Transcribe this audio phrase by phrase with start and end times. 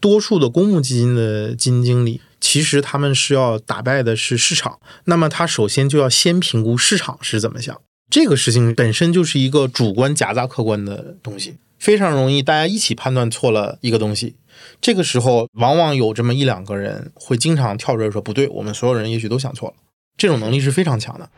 [0.00, 4.78] 多数的公募基金的基金经理，其实他们是要打败的是市场。
[5.04, 7.80] 那么他首先就要先评估市场是怎么想，
[8.10, 14.34] 这个事情本身就是一个主观夹杂客观的东西，非常容易大家一起判断错了一个东西。
[14.80, 19.74] 这个时候，往往有这么一两个人会经常跳出来说：“不对，我们所有人也许都想错了。”
[20.18, 21.30] 这种能力是非常强的。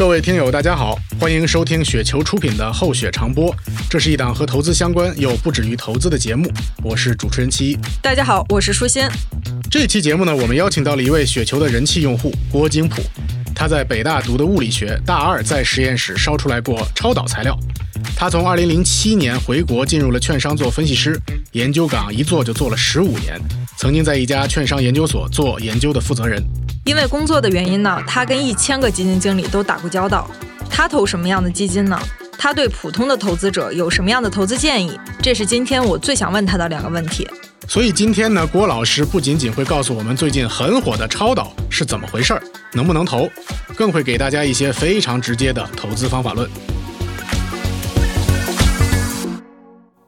[0.00, 3.54] 各位听友，大家好，欢迎收听雪球出品的《厚雪长播》，
[3.90, 6.50] 这是一档和投资相关又不止于投资的节目。
[6.82, 7.78] 我是主持人七一。
[8.00, 9.10] 大家好，我是舒仙。
[9.70, 13.02] 这期节目呢，我们邀请到了一位雪球的人气用户郭京普。
[13.54, 17.54] 他在北大读的物理学，大二在实验室烧出来过超导材料。
[18.16, 21.18] 他从2007年回国进入了券商做分析师，
[21.52, 23.40] 研究岗一做就做了十五年，
[23.76, 26.42] 曾经在一家券商研究所做研究的负责人。
[26.84, 30.30] 因为工作的原因呢，他跟一千个基金经理都打过交道。
[30.68, 32.00] 他投什么样的基金呢？
[32.38, 34.98] 他对普通的投资者有什么样的投资建议？
[35.20, 37.28] 这是今天我最想问他的两个问题。
[37.68, 42.42] 所以今天呢，郭老师不仅仅会告诉我们最近很火的超导是怎么回事儿，
[42.72, 43.30] 能不能投，
[43.76, 46.48] 更会给大家一些非常直接的投资方法论。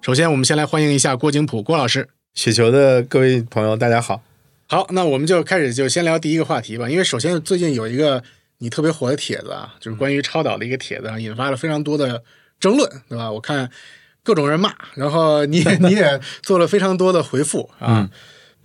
[0.05, 2.09] 首先，我们先来欢迎一下郭景普郭老师。
[2.35, 4.21] 雪球的各位朋友，大家好。
[4.67, 6.91] 好，那我们就开始就先聊第一个话题吧。
[6.91, 8.21] 因为首先最近有一个
[8.59, 12.21] 你特别火的帖子啊，就是关于超导的一个帖子，引发了非常多的
[12.59, 13.31] 争论，对吧？
[13.31, 13.71] 我看
[14.25, 18.11] 各种人骂，然后你 你也做了非常多的回复啊。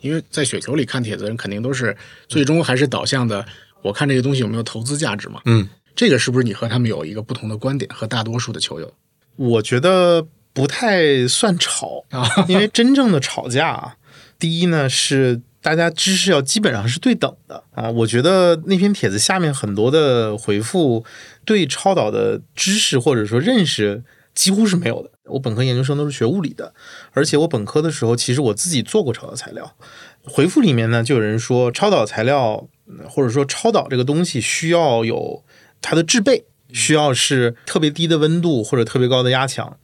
[0.01, 1.95] 因为在雪球里看帖子人肯定都是
[2.27, 3.45] 最终还是导向的，
[3.83, 5.39] 我看这个东西有没有投资价值嘛？
[5.45, 7.87] 嗯，这个是不是你和他们有一个不同的观点？
[7.93, 8.91] 和大多数的球友，
[9.35, 10.25] 我觉得
[10.57, 13.97] 不太算吵啊，因为真正的吵架啊，
[14.39, 15.41] 第一呢是。
[15.59, 17.89] 大家知识要基本上是对等的啊！
[17.89, 21.03] 我觉得那篇帖子下面很多的回复
[21.43, 24.01] 对超导的知识或者说认识
[24.33, 25.09] 几乎是没有的。
[25.25, 26.73] 我本科研究生都是学物理的，
[27.11, 29.75] 而且我本科的时候其实我自己做过超导材料。
[30.23, 32.65] 回复里面呢就有人说超导材料
[33.09, 35.43] 或者说超导这个东西需要有
[35.81, 39.77] 它的制备，需要是特别低的温度或者特别高的压强。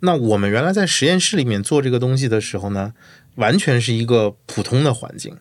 [0.00, 2.92] 那我们原来在实验室里面做这个东西的时候呢？
[3.36, 5.36] 完全是一个普通的环境，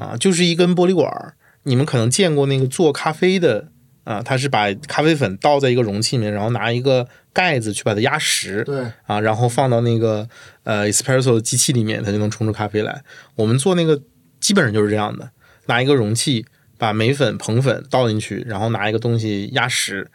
[0.00, 1.34] 啊，就是一根玻璃管儿。
[1.64, 3.68] 你们可能见过那个做咖啡的
[4.04, 10.26] 啊，他是把咖啡粉倒在一个容器里面，然后拿一个盖子去把它压实，对，啊，然后放到那个
[10.62, 13.02] 呃 espresso 机器里面，它就能冲出咖啡来。
[13.34, 14.00] 我们做那个
[14.40, 15.30] 基本上就是这样的，
[15.66, 16.46] 拿一个容器
[16.78, 20.10] 把镁粉、硼粉倒进去，然后拿一个东西压实，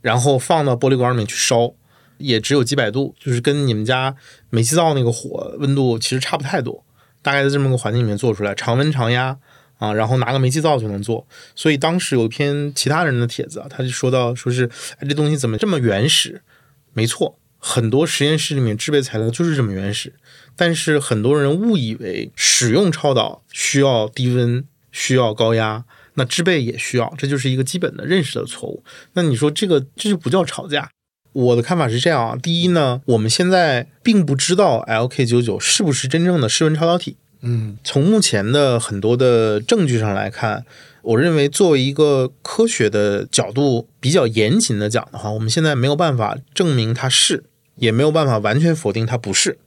[0.00, 1.74] 然后放到玻璃管里面去烧。
[2.20, 4.14] 也只有几百度，就是跟你们家
[4.50, 6.84] 煤气灶那个火温度其实差不太多，
[7.22, 9.36] 大概在这么个环境里面做出来，常温常压
[9.78, 11.26] 啊，然后拿个煤气灶就能做。
[11.56, 16.42] 所以当时有一篇其他人的帖子啊，他就说到说是哎这东西怎么这么原始？
[16.92, 20.14] 没错，很多实验室里面制备材料就是这么原始，
[20.56, 28.82] 但是很多人误以为使用超导需要低温，需要高压，那制备也需要，这就是一个基本的认识的错误。
[29.12, 30.90] 那你说这个这就不叫吵架？
[31.32, 37.16] 我的看法是这样啊，第一呢，我们现在并不知道 LK 九九是不是真正的室温超导体。
[37.42, 40.64] 嗯，从目前的很多的证据上来看，
[41.02, 47.44] 我认为作为一个科学的角度比较严谨的讲的话，我们现在没有办法证明它是，
[47.76, 49.58] 也没有办法完全否定它不是。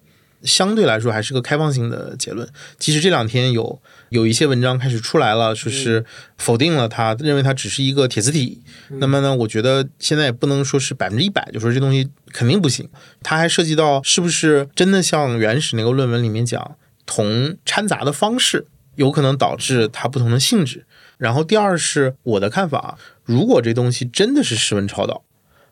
[0.44, 2.48] 相对来说还是个开放性的结论。
[2.78, 6.06] 其实这两天有有一些文章开始出来了，说是
[6.38, 8.62] 否定了它，认为它只是一个铁磁体。
[8.90, 12.90] 那么呢，我觉得现在也不能说是百分之一百，就说这东西肯定不行。
[13.22, 16.76] 它还涉及到是不是真的像原始那个论文里面讲，
[17.06, 20.86] 铜掺杂的方式有可能导致它不同的性质。
[21.18, 25.24] 然后第二是我的看法，如果这东西真的是室温超导，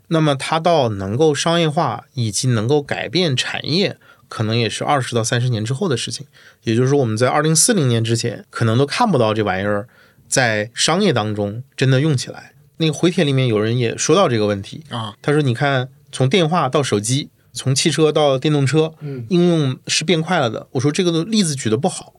[0.08, 3.98] 那么它到能够商业化以及能够改变产业。
[4.32, 6.26] 可能也是二十到三十年之后的事情，
[6.64, 9.90] 也就是说，我们在二零四零年之前，可能都看不到这玩意儿
[10.30, 12.54] 在商业当中真的用起来。
[12.78, 22.14] 那个回帖里面有人也说到这个问题啊，他说：“你看，从电话到手机，从汽车到电动车，嗯，应用是变快了的。”我说这个例子举的不好，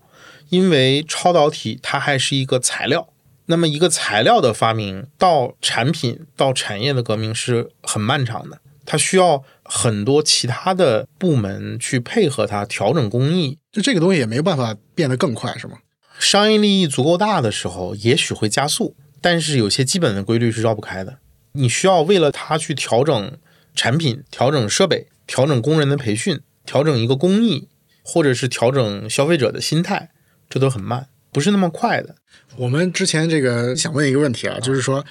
[0.50, 3.08] 因为超导体它还是一个材料，
[3.47, 8.58] 那么一个材料的发明到产品到产业的革命是很漫长的。
[8.85, 9.43] 它需要
[9.74, 15.78] 很多其他的部门去配合它调整工艺，就这个东西也没办法变得更快，是吗？
[16.19, 21.20] 商业利益足够大的时候，也许会加速，但是有些基本的规律是绕不开的。
[21.52, 23.38] 你需要为了它去调整
[23.74, 27.69] 产品、调整设备、调整工人的培训、调整一个工艺，
[28.02, 30.10] 或者是调整消费者的心态，
[30.50, 32.16] 这都很慢，不是那么快的。
[32.56, 35.02] 我们之前这个想问一个问题啊，就是说。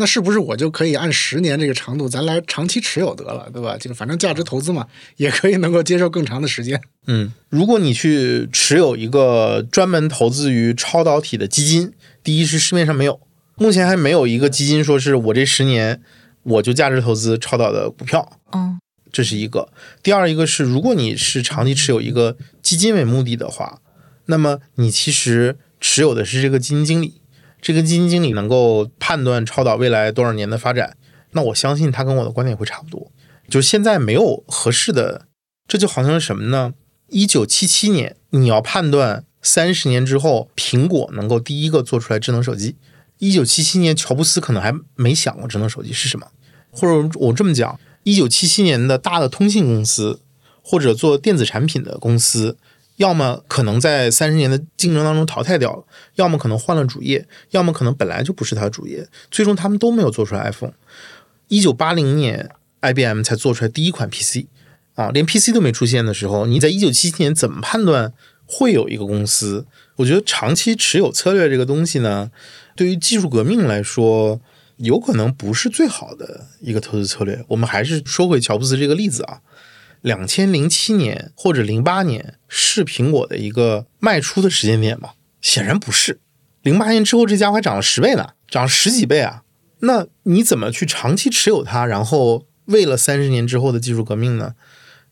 [0.00, 3.76] 那是不是我就可以按十年这个长度，咱来长期持有得了，对吧？
[3.76, 4.86] 就反正价值投资嘛，
[5.18, 6.80] 也可以能够接受更长的时间。
[7.06, 11.92] 嗯，如果你去持有一个专门投资于超导体的基金，
[12.24, 13.20] 第一是市面上没有，
[13.56, 16.00] 目前还没有一个基金说是我这十年
[16.44, 18.80] 我就价值投资超导的股票，嗯，
[19.12, 19.68] 这是一个。
[20.02, 23.82] 第二一个是，如果你是长期持有一个基金为目的的话，
[24.24, 27.19] 那么你其实持有的是这个基金经理，
[27.60, 30.96] 这个基金经理能够判断超导未来多少年的发展，
[31.32, 33.10] 那我相信他跟我的观点会差不多。
[33.48, 35.26] 就现在没有合适的，
[35.66, 36.74] 这就好像是什么呢？
[37.08, 42.76] 一九七七年，你要判断三十年之后苹果能够第一个做出来智能手机。
[43.18, 46.28] 一九七七年，乔布斯可能还没想过智能手机是什么，
[46.70, 50.20] 或者我这么讲，一九七七年的大的通信公司
[50.62, 52.56] 或者做电子产品的公司，
[53.00, 55.82] 要么可能在三十年的竞争当中淘汰掉了，
[56.16, 60.74] 要么可能换了主业，要么可能本来就不是他的主业，最终他们都没有做出来 iPhone。
[61.48, 62.50] 一九八零年
[62.82, 64.44] ，IBM 才做出来第一款 PC。
[64.96, 68.12] 啊，连 PC 都没出现的时候，你在一九七七年怎么判断
[68.44, 69.64] 会有一个公司？
[69.96, 72.30] 我觉得长期持有策略这个东西呢，
[72.76, 74.38] 对于技术革命来说，
[74.76, 77.42] 有可能不是最好的一个投资策略。
[77.48, 79.40] 我们还是说回乔布斯这个例子啊，
[80.02, 85.10] 两千零七年或者零八年是苹果的一个卖出的时间点吗？
[85.40, 86.20] 显然不是。
[86.62, 89.42] 零八年之后，这家伙还涨了十倍呢，涨了十几倍啊！
[89.80, 94.54] 那你怎么去长期持有它，然后为了三十年之后的技术革命呢？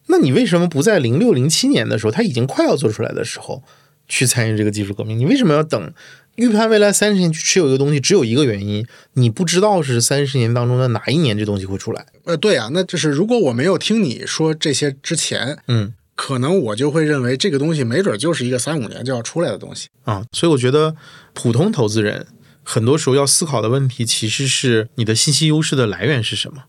[0.09, 3.63] 那你为什么不在零六零七年的时候，它已经快要做出来的时候
[4.07, 5.19] 去参与这个技术革命？
[5.19, 5.93] 你为什么要等
[6.39, 7.99] 预判未来三十年去持有一个东西？
[7.99, 12.07] 只有一个原因，你不知道是三十年当中的哪一年这东西会出来。
[12.27, 19.89] 呃，对啊，那就是如果我没有听你说这些之前，嗯可能我就会认为这个东西没准就是一个三五年就要出来的东西。
[20.05, 20.95] 啊，所以我觉得
[21.35, 22.29] 普通投资人
[22.63, 26.65] 很多时候要思考的问题，其实是你的信息优势的来源是什么。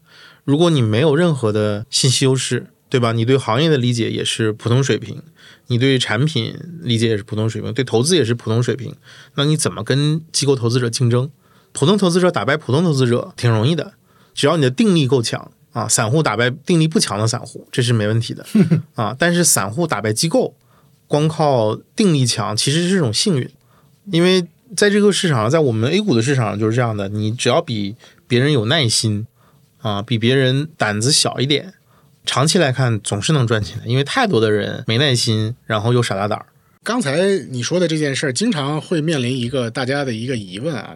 [0.46, 3.12] 如果你没有任何的信息优势，对吧？
[3.12, 5.22] 你对行业的理解也是普通水平，
[5.70, 8.94] 你对产品理解也是普通水平，对投资也是普通水平，
[9.36, 11.30] 那你怎么跟机构投资者竞争？
[11.72, 13.94] 普通投资者打败普通投资者挺容易的，
[14.34, 15.88] 只要你的定力够强啊。
[15.88, 18.44] 散户打败定力不强的散户，这是没问题的
[18.96, 19.16] 啊。
[19.18, 20.56] 但是散户打败机构，
[21.08, 23.48] 光靠定力强其实是一种幸运，
[24.12, 27.96] 因为在这个市场上，在我们 A 股的市场上就是这样的，你只要比
[28.28, 29.28] 别人有耐心
[29.78, 31.76] 啊，比别人胆子小一点。
[32.30, 36.46] 长期来看，总是能赚钱的，因为太多的人没耐心，然后又傻大胆儿。
[36.84, 40.96] 刚才你说的这件事儿，经常会面临一个大家的一个疑问啊：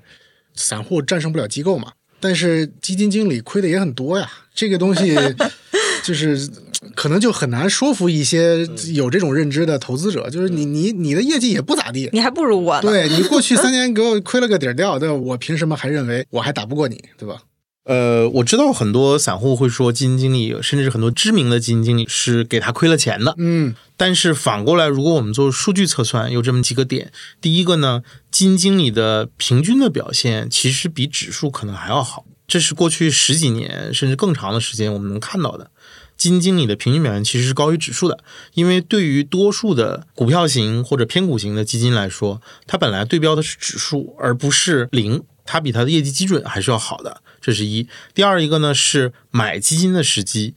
[0.54, 1.94] 散户战胜不了机构嘛？
[2.20, 4.30] 但是基金经理亏的也很多呀。
[4.54, 5.18] 这个东西
[6.06, 6.48] 就是
[6.94, 8.64] 可能就很难说服一些
[8.94, 12.82] 有这种认知的投资者，就是你你你的业绩也不咋地，你还不如我呢。
[12.84, 15.10] 对你过去三年给我亏了个底儿掉，对？
[15.10, 17.42] 我凭什么还认为我还打不过你，对吧？
[17.86, 23.36] 呃，我知道很多散户会说，基金经理甚至很多知名的基金经理是给他亏了钱的。
[23.38, 27.12] 嗯，但是反过来，如果我们做数据测算，有这么几个点。
[27.42, 28.02] 第一个呢，
[28.32, 35.70] 基金经理的平均的表现其实比指数可能还要好，这是过去十几年甚至更长的时间我们能看到的。
[36.16, 47.22] 基金经理的平均表现其实是高于指数的，因为对于多数的股票型或者偏股型的基金来说，它本来对标的是指数，而不是零，它比它的业绩基准还是要好的。
[47.44, 47.90] 这是一。
[48.14, 50.56] 第二一个呢是买基金的时机，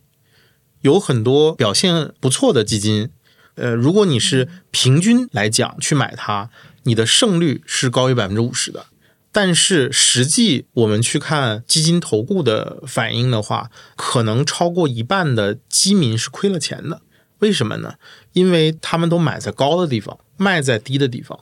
[0.82, 3.10] 有很多表现不错的基金，
[3.56, 6.48] 呃，如果你是平均来讲去买它，
[6.84, 8.86] 你的胜率是高于百分之五十的。
[9.32, 17.02] 但是实际我们去看基金投顾的反应的话，可能超过一半的基民是亏了钱的。
[17.40, 17.96] 为什么呢？
[18.32, 21.40] 因为他们都买在高的地方，卖在低的地方。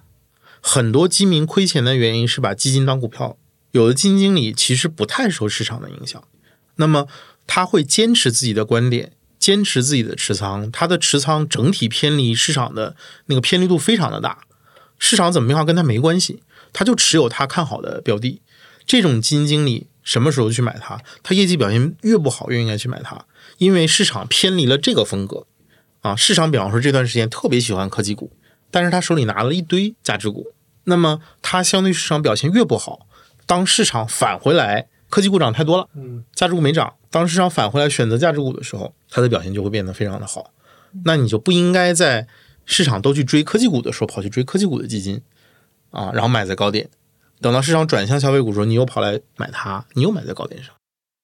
[0.61, 3.37] 很多基民亏钱的原因是把基金当股票。
[3.75, 6.23] 有的基金经理其实不太受市场的影响，
[6.77, 7.09] 那么
[7.45, 12.95] 他会坚持自己的观点，坚持自己的持仓，他的持仓整体偏离市场的
[13.27, 14.45] 那个偏离度非常的大，
[15.01, 18.41] 市场怎么变化跟他没关系，他就持有他看好的标的。
[18.87, 21.01] 这种基金经理什么时候去买它？
[21.25, 23.25] 他业绩表现越不好越应该去买它，
[23.59, 25.49] 因为市场偏离了这个风格
[26.03, 26.15] 啊。
[26.15, 28.31] 市场比方说这段时间特别喜欢科技股，
[28.71, 30.53] 但是他手里拿了一堆价值股，
[30.85, 33.09] 那么他相对市场表现越不好。
[33.47, 36.95] 当市场返回来，科技股涨太多了，嗯，价值股没涨。
[37.11, 40.51] 当市场返回来选择价值股的时候，它的表现就会变得非常的好。
[41.05, 42.27] 那你就不应该在
[42.65, 45.21] 市场都去追科技股的时候跑去追科技股的基金
[45.91, 46.89] 啊，然后买在高点。
[47.41, 50.75] 等到市场转向消费股的时候，你又跑来买它，你又买在高点上。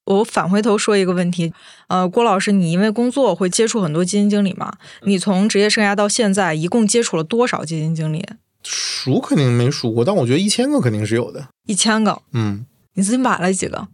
[0.07, 1.53] 我返回头说一个问题，
[1.87, 4.73] 呃，郭老师，你因为工作会接触很多基金经理嘛？
[5.03, 8.27] 你从职业生涯到现在，一共接触了多少基金经理？
[8.63, 11.49] 数肯定没数过，但我觉得一千个肯定是有的。
[11.67, 12.23] 一千个。
[12.33, 13.89] 嗯，你自己买了几个？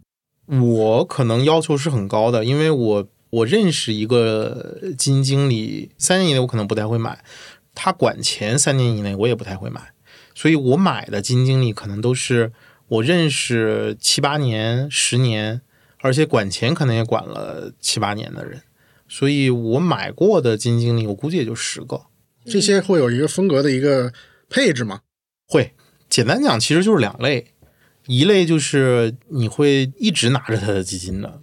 [0.47, 7.23] 我可能要求是很高的，因为我我认识一个基金经理，三年以内我可能不太会买，
[7.75, 9.91] 他管钱三年以内我也不太会买，
[10.33, 12.53] 所以我买的基金经理可能都是
[12.87, 15.61] 我认识七八年、十年，
[15.99, 18.61] 而且管钱可能也管了七八年的人，
[19.09, 22.01] 所以我买过的基金经理，我估计也就十个。
[22.45, 24.13] 这些会有一个风格的一个
[24.49, 25.01] 配置吗？
[25.47, 25.73] 会，
[26.09, 27.47] 简单讲其实就是两类，
[28.05, 31.41] 一类就是你会一直拿着他的基金的，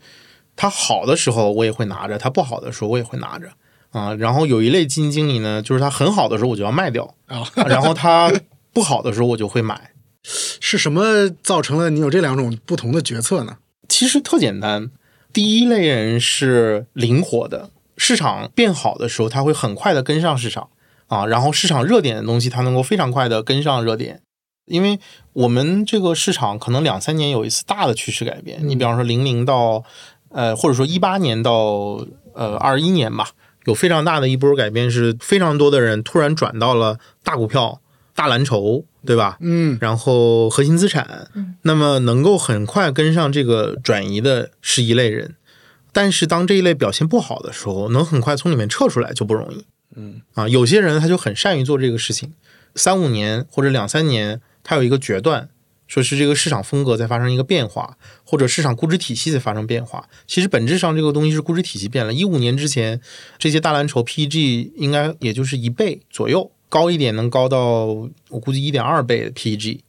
[0.56, 3.48] 它好的时候我也会拿着，它不好的时候我也会拿着
[3.90, 4.14] 啊。
[4.14, 8.32] 然后有一类基金经理呢，就是他很好的时候我就要卖掉，啊、然后他
[8.72, 9.90] 不好的时候我就会买。
[10.24, 13.58] 是什么造成了你有这两种不同的决策呢？
[13.86, 14.90] 其实特简单，
[15.34, 17.68] 第一类人是灵活的，
[17.98, 20.70] 市场变好的时候他会很快的跟上市场
[21.06, 24.20] 啊，然后市场热点的东西它能够非常快的跟上热点。
[24.66, 24.98] 因为
[25.34, 29.84] 我们这个市场可能两三年有一次大的趋势改变，你比方说零零到
[30.30, 33.28] 呃或者说一八年到呃二一年吧，
[33.66, 37.82] 有非常大的一波改变，是非常多的人突然转到了大股票、
[38.14, 39.36] 大蓝筹，对吧？
[39.40, 41.28] 嗯，然后核心资产，
[41.62, 45.34] 那么能够很快跟上这个转移的是一类人，
[45.92, 49.66] 但是当这一类表现不好的时候，能很快从里面撤出来就不容易。
[49.96, 52.32] 嗯啊，有些人他就很善于做这个事情，
[52.74, 55.48] 三五年或者两三年，他有一个决断，
[55.86, 60.08] 说是这个市场风格在发生一个变化，或者市场估值体系在发生变化。
[60.26, 62.12] 其实本质上这个东西是估值体系变了。
[62.12, 63.00] 一五年之前，
[63.38, 67.86] 这些大蓝筹 PEG 应该也就是一倍左右，高一点能高到
[68.30, 69.80] 我估计一点二倍的 PEG。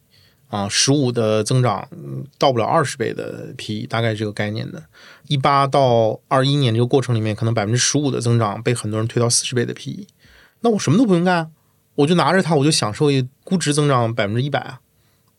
[0.47, 4.83] 啊，十五的增长嗯到不了二十倍的 PE，大概这个概念的。
[5.27, 10.05] 一八到二一年这个过程里面，可能百分之十五的增长被很多人推到四十倍的 PE。
[10.61, 11.51] 那我什么都不用干，
[11.95, 14.79] 我就拿着它，我就享受一估值增长百分之一百啊，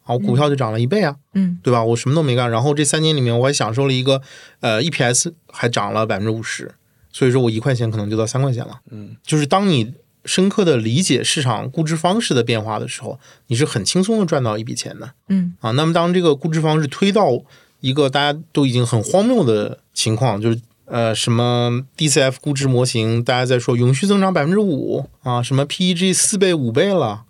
[0.03, 1.83] 啊，我股票就涨了一倍啊，嗯，对吧？
[1.83, 4.21] 我什么都没干，然后这三年里面我还享受了一个
[4.61, 6.75] 呃 EPS 还涨了百分之五十，
[7.11, 8.81] 所以说我一块钱可能就到三块钱了。
[8.91, 9.95] 嗯，就是当你
[10.27, 15.13] 深刻的理解市场估值方式的变化的时候，你是很轻松的赚到一笔钱的。
[15.29, 17.43] 嗯啊，那么当这个估值方式推到
[17.81, 27.25] 一个大家都已经很荒谬的情况，就是呃什么 DCF 估值模型，大家在说永续增长百分之五啊，什么 PEG 四倍五倍了，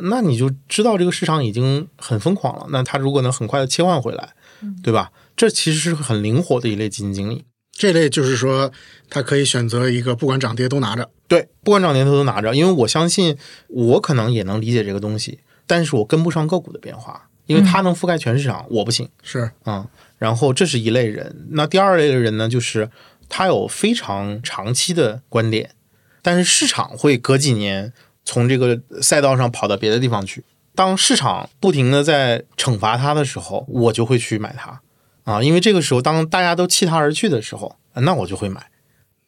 [0.00, 2.66] 那你就知道这个市场已经很疯狂了。
[2.70, 4.30] 那它如果能很快的切换回来，
[4.82, 5.10] 对吧？
[5.34, 7.44] 这其实是很灵活的一类基金经理。
[7.72, 8.70] 这类就是说，
[9.10, 11.10] 他可以选择一个不管涨跌都拿着。
[11.26, 13.36] 对，不管涨跌都都拿着，因为我相信
[13.68, 19.88] 我可能也能理解这个东西，但是我跟不上个股的变化，因为它能覆盖全市场，我不行是，啊、
[20.18, 22.90] 然后这是一类人，那第二类的人呢，就是
[23.28, 25.70] 他有非常长期的观点，
[26.20, 27.92] 但是市场会隔几年
[28.24, 30.44] 从这个赛道上跑到别的地方去。
[30.74, 34.80] 当市场不停的在惩罚他的时候，我就会去买它
[35.24, 38.70] 啊，因为这个时候当大家都弃他而去的时候，那我就会买。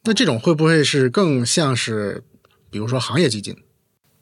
[0.03, 2.23] 那这种会不会是更像是，
[2.69, 3.57] 比如说行业基金？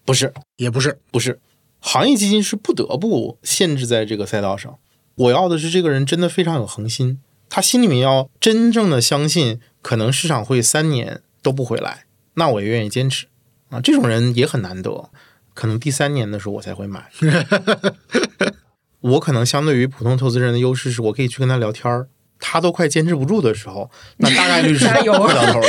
[0.06, 1.40] 不是，也不是，不是，
[1.80, 4.78] 行业基金是不得不限制在这个赛道上。
[5.16, 13.28] 我要的是这个人真的非常有恒心，他心里面要真正的相信，可能市场会三年都不回来，那我也愿意坚持
[13.70, 13.80] 啊。
[13.80, 15.10] 这种人也很难得，
[15.54, 17.12] 可能第三年的时候我才会买。
[19.04, 22.08] 我可能相对于普通投资人的优势是我可以去跟他聊天儿，
[22.40, 25.68] 他都快坚持不住的时候，那大概率是快到头了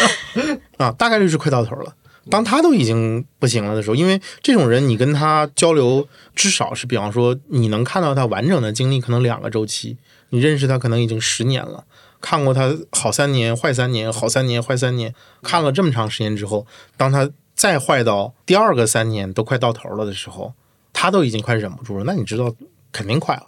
[0.77, 1.95] 啊，大概率是快到头了。
[2.31, 9.99] 当他都已经不行了的时候，因为这种人，你跟他交流，至少是比方说你能看到他完整的经历，可能两个周期，
[10.31, 11.85] 你认识他可能已经十年了，
[12.23, 15.13] 看过他好三年、坏三年、好三年、坏三年，
[15.43, 20.55] 看了这么长时间之后，当他再坏到第二个三年都快到头了的时候，
[20.95, 22.55] 他都已经快忍不住了，那你知道
[22.95, 23.43] 肯定快了，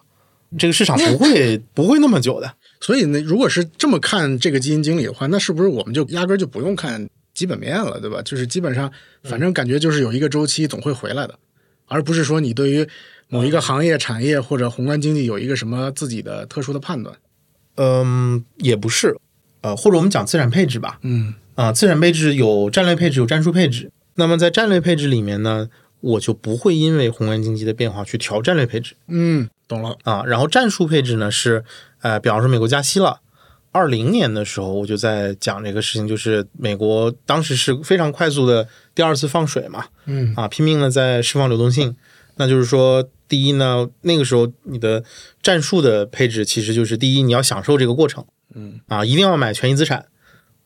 [0.58, 2.52] 这个市场不会 不会那么久的。
[2.80, 8.20] 所以呢，如果是这么看这个基金经理的话，那是不是我们就压根儿就不用看基本面了，对吧？
[8.22, 11.38] 就是基本上，反正感觉就是有一个周期总会回来的，
[11.86, 12.86] 而不是说你对于
[13.28, 17.16] 某一个行业、产业或者宏观经济有一个什么自己的特殊的判断。
[17.76, 19.16] 嗯，也不是，
[19.62, 23.90] 呃，或者我们讲资产配置吧，嗯啊，资产配置有战略配置，有战术配置。
[24.14, 25.68] 那么在战略配置里面呢，
[26.06, 29.96] 我就不会因为宏观经济的变化去调战略配置嗯，懂了。
[30.04, 30.22] 啊。
[30.24, 31.64] 然后战术配置呢是，
[32.00, 33.20] 呃，比方说美国加息了，
[33.72, 41.96] 二零年的时候我就在讲这个事情，就是美国当时是非常快速的第二次放水嘛，嗯啊，拼命的在释放流动性。
[42.36, 45.02] 那就是说，第一呢，那个时候你的
[45.42, 50.04] 战术的配置其实就是第一，你要享受这个过程，嗯啊，一定要买权益资产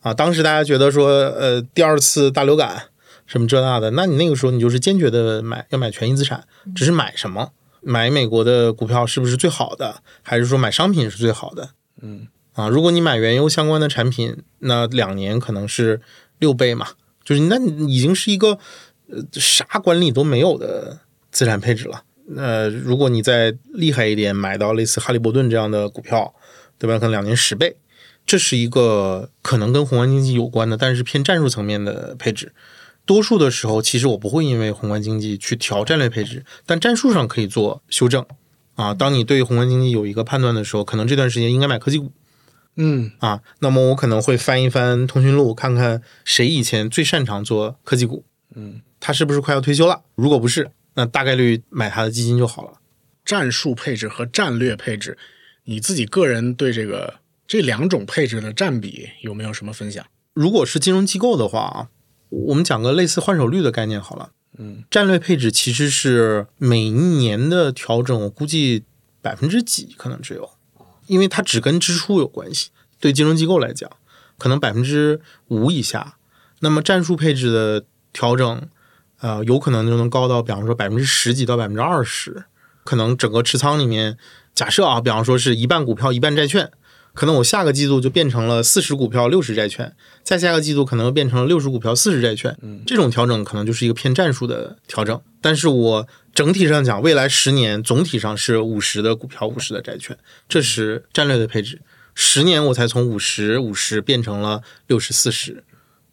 [0.00, 0.12] 啊。
[0.12, 2.89] 当时大家觉得说，呃，第二次大流感
[3.30, 6.42] 什么这那的，那你那个时候你就是坚决的买要买权益资产，
[6.74, 11.70] 只是买什么买美国的股票是不是最好的，还是说买商品是最好的？
[12.02, 16.00] 嗯，啊，如果你买原油相关的产品，那两年可能是
[16.40, 16.88] 六倍嘛，
[17.22, 17.56] 就是那
[17.86, 18.58] 已经是一个
[19.08, 20.98] 呃啥管理都没有的
[21.30, 22.02] 资产配置了。
[22.32, 26.34] 那如果你再厉害一点，买到类似哈利伯顿这样的股票，
[26.78, 26.98] 对吧？
[26.98, 27.76] 可能两年十倍，
[28.26, 32.52] 这是一个可能跟宏观经济有关的，但是偏战术层面的配置。
[33.06, 38.24] 多数的时候，其实我不会因为宏观经济去调战略配置，但战术上可以做修正。
[38.76, 42.12] 啊，当你对宏观经济有一个判断的时候，可能这段时间应该买科技股
[42.76, 43.42] 嗯啊。
[43.58, 50.02] 那么我可能会翻一翻通讯录，看看谁以前最擅长做科技股，嗯，他是不是快要退休了？
[50.14, 52.80] 如果不是，那大概率买他的基金就好了。
[53.22, 55.18] 战术配置和战略配置，
[55.64, 57.16] 你自己个人对这个
[57.46, 60.06] 这两种配置的占比有没有什么分享？
[60.32, 61.88] 如果是金融机构的话啊，
[62.30, 64.30] 我们讲个类似换手率的概念好了。
[64.58, 68.84] 嗯，战略配置其实是每一年的调整，我估计
[69.22, 70.50] 百分之几可能只有，
[71.06, 72.70] 因为它只跟支出有关系。
[72.98, 73.90] 对金融机构来讲，
[74.38, 76.16] 可能百分之五以下。
[76.60, 78.68] 那么战术配置的调整，
[79.20, 82.44] 呃，有可能就能高到，比方说百分之十几到百分之二十。
[82.82, 84.18] 可能整个持仓里面，
[84.54, 86.72] 假设啊，比方说是一半股票一半债券，
[87.12, 92.56] 可能我下个季度就变成了四十股票六十债券，再下个季度可能又变成了六十股票四十债券。
[92.62, 95.20] 嗯，这种调整可能就是一个偏战术的调整。
[95.40, 100.16] 但是我整体上讲，未来十年总体上是五十的股票五十的债券，
[100.48, 101.80] 这是战略的配置。
[102.14, 105.64] 十年我才从五十五十变成了六十四十，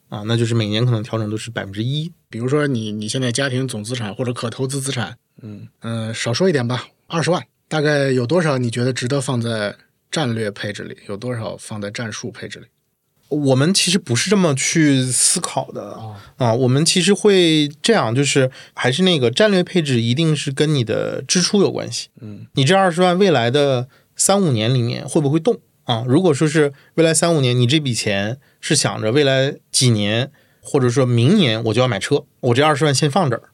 [0.10, 2.12] 啊，那就是每年可能调整都是百分之一。
[2.30, 9.76] 比如说你你现在家庭总资产或者可投资资产，嗯呃，少说一点吧，二十万，大概有多少你觉得值得放在
[10.12, 10.98] 战略配置里？
[11.08, 12.66] 有多少放在战术配置里？
[13.30, 16.00] 我们其实不是这么去思考的
[16.38, 22.08] 啊，我们其实会这样，就是还是那个战略配置，一定是跟你的支出有关系。
[22.22, 26.06] 嗯，你这二十万未来的三五年里面会不会动啊？
[26.08, 33.50] 如果说是未来三五年，你这笔钱是想着未来几年，或者说明年我就要买车，我这二十万先放这儿，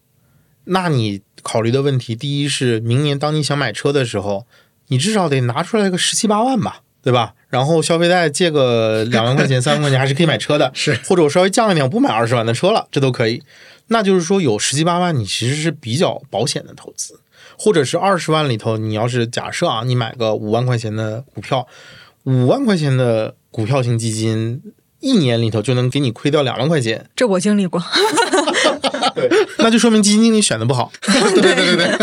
[0.65, 4.45] 那你考虑的问题，第一是明年当你想买车的时候，
[4.87, 7.33] 你至少得拿出来个十七八万吧，对吧？
[7.49, 13.43] 然后消费贷借个两万块钱、三万块钱还是可以买车的，是或者我稍微降一点，我不买二十万的车了，这都可以。
[13.87, 17.19] 那就是说有十七八万，你其实是比较保险的投资，
[17.57, 21.67] 或者是二十万里头，你要是假设啊，你买个五万块钱的股票，
[22.23, 24.61] 五万块钱的股票型基金，
[25.03, 27.79] 一年里头就能给你亏掉两万块钱，这我经历过。
[29.13, 31.97] 对那就说明基金经理选的不好，对对对对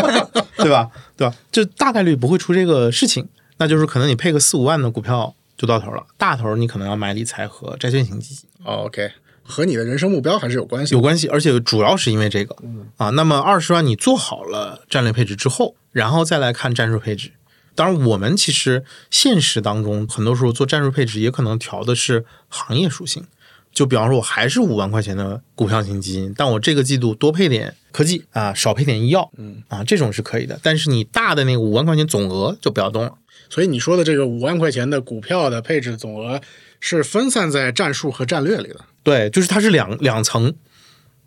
[0.59, 0.89] 对，吧？
[1.17, 1.35] 对吧？
[1.51, 8.49] 就大概率不会出这个事情，那就是可能你配个四五万的股票就到头了，大头你可能要买理财和债券型基金。
[8.65, 9.11] 哦 OK，
[9.43, 10.95] 和你的人生目标还是有关系。
[10.95, 12.55] 有关系，而且主要是因为这个
[12.99, 13.09] 啊。
[13.11, 17.33] 那么二十万你做好了战略配置之后，然后再来看战术配置。
[17.81, 23.25] 当然，我们其实现实当中很多时候做战术配置，也可能调的是行业属性。
[23.73, 30.61] 就比方说，我还是五万块钱的股票型基金，但我这个季度多配点科技啊，少配点医药，嗯啊，这种是可以的。
[30.63, 33.15] 但是你大的那个五万块钱总额就不要动了。
[33.49, 36.39] 所以你说的这个五万块钱的股票的配置总额
[36.81, 38.81] 是分散在战术和战略里的。
[39.03, 40.55] 对，就是它是两两层。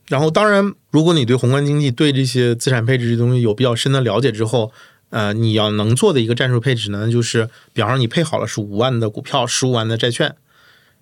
[0.07, 4.71] 然后，当然，如果你对宏观经济、对这些资产配置这东西有比较深的了解之后，
[5.13, 10.35] 呃，你要能做的一个战术配置呢，就是比方说你配好了是五万的股票，十五万的债券，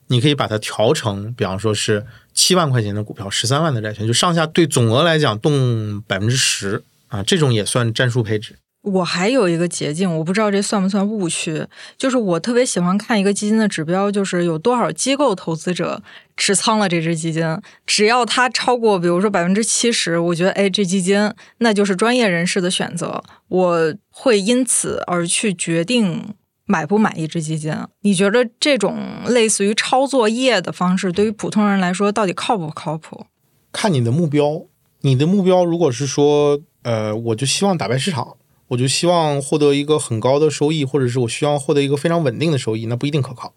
[0.08, 8.58] 你可以把它调成，比方说是七万块钱的股票，十三万的债券，就上下对总额来讲动百分之十啊，这种也算战术配置。
[8.82, 11.66] 我还有一个捷径，我不知道这算不算误区，
[11.98, 16.02] 就是我特别喜欢看一个基金的指标，就是有多少机构投资者
[16.36, 17.44] 持仓了这只基金，
[17.86, 26.34] 只要它超过，比如说百分之七十，我觉得哎，这基金那就是专业人士的选择，我会因此而去决定
[26.66, 27.72] 买不买一只基金。
[28.02, 33.28] 你觉得这种类似于抄作业的方式，对于普通人来说，到底靠不靠谱？
[33.72, 34.64] 看你的目标，
[35.02, 38.38] 你的目标如果是说，呃，我就希望打败市场，
[38.72, 43.54] 我就希望获得一个很高的收益，或者是我希望获得一个非常稳定的收益，那不一定可靠。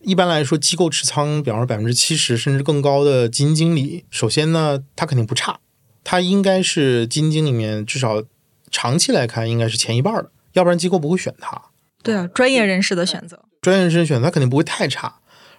[0.00, 5.60] 一般来说，机构持仓，比方说百分之七十甚至更高的基金经理，首先呢，他肯定不差，
[6.02, 8.22] 他应该是基金经理里面至少
[8.70, 11.60] 长期来看应该是前一半的，要不然机构不会选他。
[12.02, 13.44] 对啊，专业人士的选择。
[13.60, 15.16] 专业人士选择他肯定不会太差。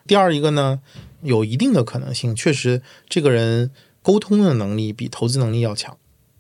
[0.08, 0.80] 第二一个呢，
[1.22, 3.70] 有一定的可能性，确实这个人
[4.02, 5.96] 沟通的能力比投资能力要强。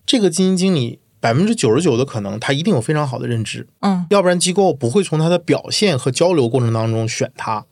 [0.07, 7.65] 这个基金经理百分之九十九的可能，他一定有非常好的认知，嗯，要不然机构不会从他的表现和交流过程当中选他。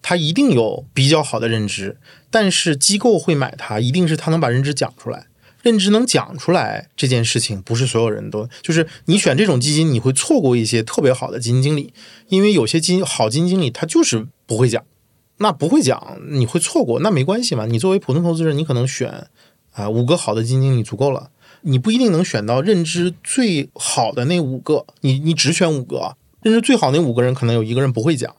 [0.00, 1.98] 他一定有比较好的认知，
[2.30, 5.26] 但是机构会买他，一定是他能把认知讲出来。
[5.60, 11.92] 认知能讲出来这件事情，不是所有人都就是你选这种基金，你会错过一些特别好的基金经理，
[12.28, 14.82] 因为有些基金好基金经理他就是不会讲，
[15.36, 17.66] 那不会讲你会错过，那没关系嘛。
[17.66, 19.28] 你作为普通投资人，你可能选
[19.72, 21.30] 啊、五个好的基金经理足够了，
[21.66, 28.36] 你不一定能选到认知最好的那五个，你你只选五个啊，认知最好那五个人可能有一个人不会讲，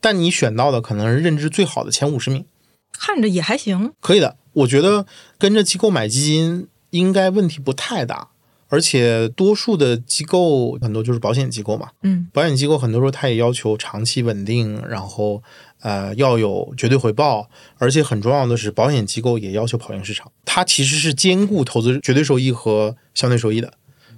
[0.00, 2.44] 但你选到的可能是认知最好的前五十名。
[2.92, 3.92] 看着也还行。
[4.00, 5.06] 可以的，我觉得
[5.38, 8.28] 跟着机构买基金应该问题不太大，
[8.68, 15.42] 而且多数的机构很多就是保险机构嘛，嗯，保险机构很多时候它也要求长期稳定，然后
[15.80, 23.72] 呃要有绝对回报，而且很重要的是保险机构也要求跑赢市场，它其实是兼顾投资绝对收益和相对收益的。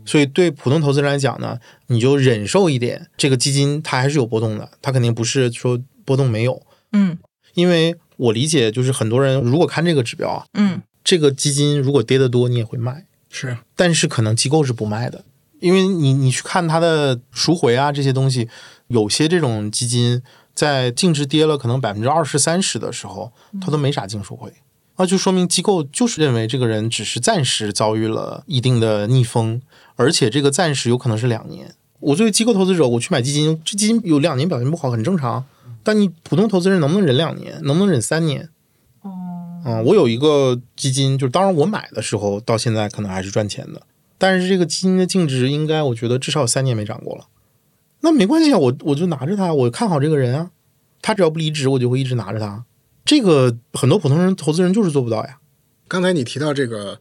[0.04, 7.18] 所以对普通投资人来讲呢，你就忍受一点，这个基金它还是有波动的，它肯定不是说波动没有，嗯。
[7.54, 13.58] 因为我理解就是很多人如果看这个指标啊，嗯，这个基金如果跌得多，你也会卖，是。
[13.74, 15.24] 但是可能机构是不卖的，
[15.58, 18.48] 因为你你去看它的赎回啊这些东西，
[18.86, 20.22] 有些这种基金
[20.60, 24.52] 在净值跌了可能百分之二十三十的时候，它都没啥净赎回，
[24.98, 29.62] 那就说明机构就是认为这个人只是暂时遭遇了一定的逆风，
[29.96, 31.74] 而且这个暂时有可能是两年。
[32.00, 35.46] 我作为机构投资者，我去买基金，这基金有两年表现不好很正常。
[35.82, 37.58] 但你普通投资人能不能忍两年？
[37.62, 38.50] 能不能忍三年？
[39.00, 39.08] 哦，
[39.64, 43.80] 嗯，我有一个基金，就是当然我买的时候到现在可能还是赚钱的，
[44.18, 47.24] 但是这个基金的净值应该我觉得至少有三年没涨过了。
[48.00, 50.50] 那没关系啊，我我就拿着它，我看好这个人啊，
[51.02, 52.64] 他只要不离职，我就会一直拿着他。
[53.04, 55.38] 这个很多普通人投资人就是做不到呀。
[55.88, 57.00] 刚才你提到这个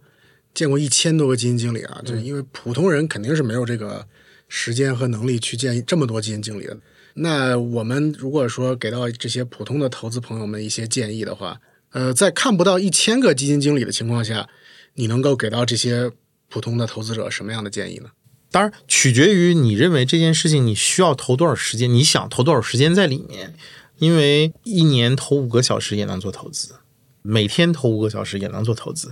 [0.54, 4.08] 见过一千多个基金经理啊，就是因为普通人肯定是没有这个
[4.48, 6.78] 时间和能力去见这么多基金经理的。
[7.16, 11.60] 那我们如果说给到这些普通的投资朋友们一些建议的话，
[11.92, 14.48] 呃，在看不到一千个基金经理的情况下，
[14.96, 16.12] 你能够给到这些
[16.48, 18.10] 普通的投资者什么样的建议呢？
[18.52, 23.56] 当然，取决于你认为这件事情你需要投多少时间，你想投多少时间在里面。
[24.00, 26.76] 因为一年投五个小时也能做投资，
[27.22, 29.12] 每天投五个小时也能做投资。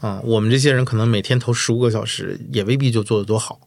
[0.00, 3.60] 啊、我们这些人可能每天投十五个小时，也未必就做得多好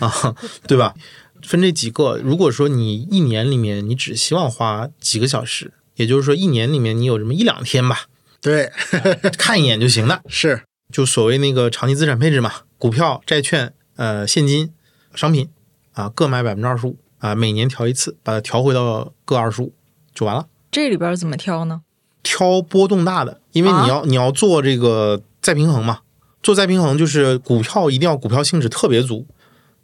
[0.00, 0.34] 啊，
[0.66, 0.94] 对吧？
[1.42, 8.06] 分这几个，如果说你一年里面你只希望花几个小时，也就是说一年里面你有这么一两天吧，
[8.40, 8.72] 对，
[9.36, 14.70] 看一眼就行了，是就所谓那个长期资产配置嘛，股票、债券、呃现金、
[15.14, 15.48] 商品
[15.92, 19.72] 啊，各买百分之二十五啊，每年调一次，把它调回到各二十五
[20.14, 20.46] 就完了。
[20.70, 21.82] 这里边怎么挑呢？
[22.22, 26.00] 挑波动大的，因为你要、你要做这个再平衡嘛，
[26.42, 29.26] 做再平衡就是股票一定要股票性质特别足，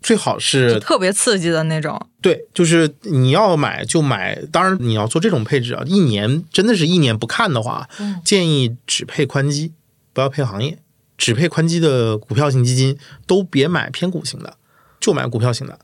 [0.00, 2.00] 最好是特别刺激的那种。
[2.22, 9.72] 对，就是你要买就买，当然你要做这种配置啊，一年真的是一年不看的话，嗯建议只配宽基，
[10.12, 10.78] 不要配行业，
[11.20, 14.56] 只配宽基的股票型基金，都别买偏股型的，
[14.98, 15.78] 就买股票型的。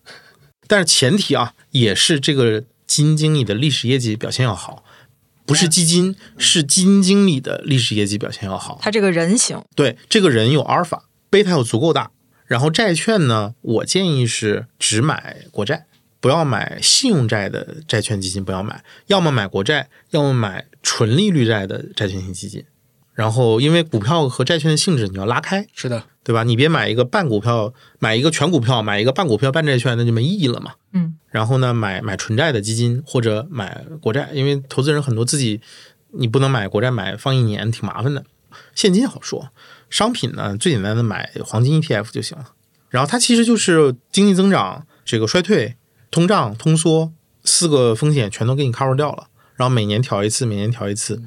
[0.66, 4.82] 但是前提啊，也是这个基金经理的历史业绩表现要好，
[5.44, 8.78] 不是基金，是基金经理的历史业绩表现要好。
[8.80, 12.10] 他这个人行，对，这个人有阿尔法，贝塔有足够大。
[12.46, 15.84] 然后债券呢，我建议是只买国债，
[16.18, 22.64] 不要买信用债的债券基金，不要买，要么买国债，要么买纯利率债的债券型基金。
[23.16, 26.44] 然后，因为股票和债券的性质你要拉开，是的，对吧？
[26.44, 30.74] 你别买一个半股票，买一个全股票，买一个半股票半债券，那就没意义了嘛。
[30.92, 35.62] 嗯，然后呢，买买纯债的基金或者买国债，因为投资人很多自己
[36.12, 38.22] 你不能买国债买放一年挺麻烦的。
[38.74, 39.48] 现金好说，
[39.88, 42.52] 商品呢最简单的买黄金 ETF 就行了。
[42.90, 45.76] 然后它其实就是经济增长、这个衰退、
[46.10, 47.12] 通胀、通缩
[47.44, 51.22] 四个风险全都给你 cover 掉了，然后每年调一次，每年调一次，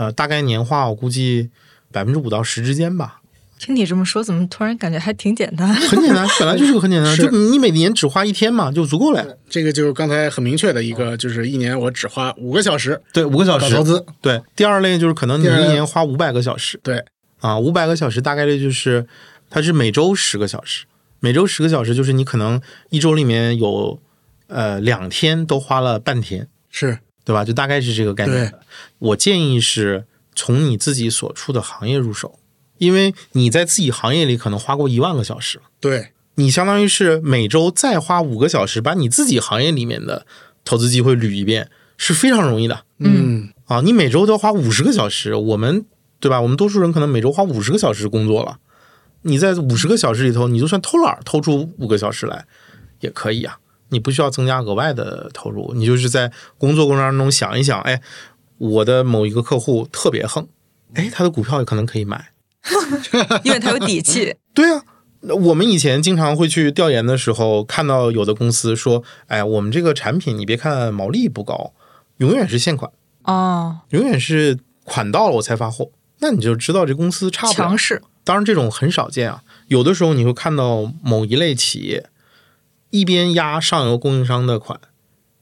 [0.00, 1.50] 呃，大概年化我估计
[1.92, 3.20] 百分之五到十之间吧。
[3.58, 5.68] 听你这么说，怎么突然感觉还挺简单？
[5.74, 9.36] 很简单，本来就是个很简单， 是就你每年只花一天嘛，就足够了。
[9.50, 17.04] 这个就是刚才很明确的一个，就是一年我只花五个小时对，五个小时投资，对，第二类就是可能你一年花五百个小时对，
[17.40, 19.06] 啊，五百个小时大概率就是
[19.50, 20.86] 它是每周十个小时，
[21.18, 22.58] 每周十个小时就是你可能
[22.88, 24.00] 一周里面有
[24.46, 27.44] 呃两天都花了半天，是对吧？
[27.44, 28.52] 就大概是这个概念。
[28.98, 32.40] 我建议是从你自己所处的行业入手，
[32.78, 35.64] 因为你在自己行业里可能花过一万个小时了。
[35.78, 40.26] 对，你相当于是每周再花五个小时，把你自己行业里面的
[40.64, 43.80] 投资机会捋一遍，是非常容易的嗯，啊！
[43.82, 45.86] 你每周都要花五十个小时，我们
[46.18, 46.40] 对吧？
[46.40, 48.58] 我们多数人可能每周花五十个小时工作了，
[49.22, 52.44] 你在五十个小时里头，你就算偷懒儿偷出五个小时来
[52.98, 53.59] 也可以啊，
[53.90, 58.00] 你不需要增加额外的投入，你就是在工作过程当中想一想，哎，
[58.58, 60.48] 我的某一个客户特别横，
[60.94, 62.32] 哎，他的股票可能可以买，
[63.44, 64.34] 因为他有底气。
[64.54, 64.82] 对啊，
[65.44, 71.72] 我们以前经常会去调研的时候，看到有的公司说：“哎，我们这个产品，你别看毛利不高，
[72.18, 72.90] 永远是现款，
[73.24, 75.90] 哦，永远是款到了我才发货。”
[76.22, 77.78] 那你就知道这公司差不了强。
[77.78, 79.42] 势，当然，这种很少见啊。
[79.68, 82.10] 有的时候你会看到某一类企业
[82.90, 84.80] 一边压上游供应商的款，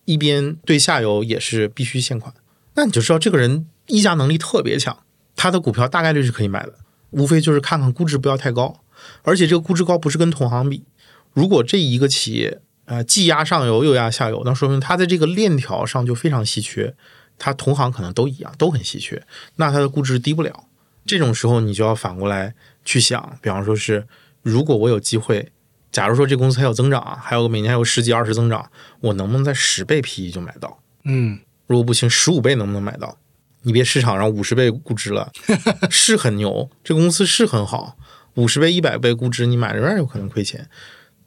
[0.05, 2.33] 一边对下游也是必须现款。
[2.75, 5.03] 那你就知道这个人议价能力特别强，
[5.35, 6.75] 他的股票大概率是可以买的，
[7.11, 8.81] 无非就是看看估值不要太高，
[9.23, 10.85] 而且这个估值高不是跟同行比。
[11.33, 16.95] 如果这一个企业呃既压上游又压下游，那说明它在这个链条上就非常稀缺，
[17.39, 19.23] 它同行可能都一样，都很稀缺，
[19.57, 20.65] 那它的估值低不了。
[21.07, 24.07] 这种时候你就要反过来去想，比方说是
[24.43, 25.51] 如果我有机会，
[25.91, 28.71] 假如说这公司还有增长，还有每年还有十几二十增长，
[29.01, 30.79] 我能不能在十倍 PE 就买到？
[31.05, 33.19] 嗯，如果不行，十五倍能不能买到？
[33.63, 35.33] 你别市场上五十倍估值了，
[35.91, 37.97] 是很牛，这公司是很好，
[38.35, 40.69] 五十倍、一百倍估值，你买仍然有可能亏钱。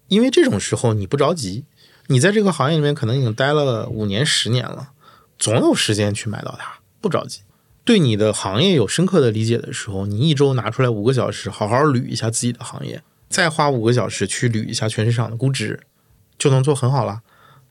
[0.08, 1.66] 因为这种时候你不着急，
[2.08, 4.90] 你在这个行业里面可能已经待了五年、十年了，
[5.38, 7.42] 总有时间去买到它，不着急。
[7.84, 15.80] 对你的行业有深刻的理解的时候，你一周拿出来五个小时，好好捋一下自己的行业，再花五个小时去捋一下全市场的估值，
[16.38, 17.22] 就能做很好了。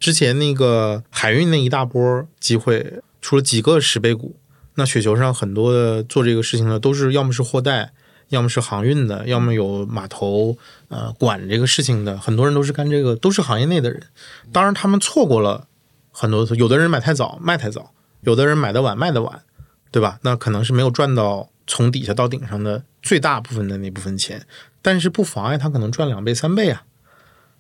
[0.00, 4.36] 之前那个海运那一大波机会，出了几个十倍股，
[4.76, 7.92] 那雪球上很多的做这个事情的都是要么是货代，
[8.30, 10.56] 要么是航运的，要么有码头
[10.88, 14.02] 呃管这个事情的，很多人都是干这个，都是行业内的人。
[14.50, 15.66] 当然，他们错过了
[16.10, 17.92] 很多，有的人买太早卖太早，
[18.22, 19.42] 有的人买的晚卖的晚，
[19.90, 20.18] 对吧？
[20.22, 24.46] 那可能是没有赚到从底下到顶上的最大部分的那部分钱，
[24.82, 26.84] 但是不妨碍他可能赚两倍三倍啊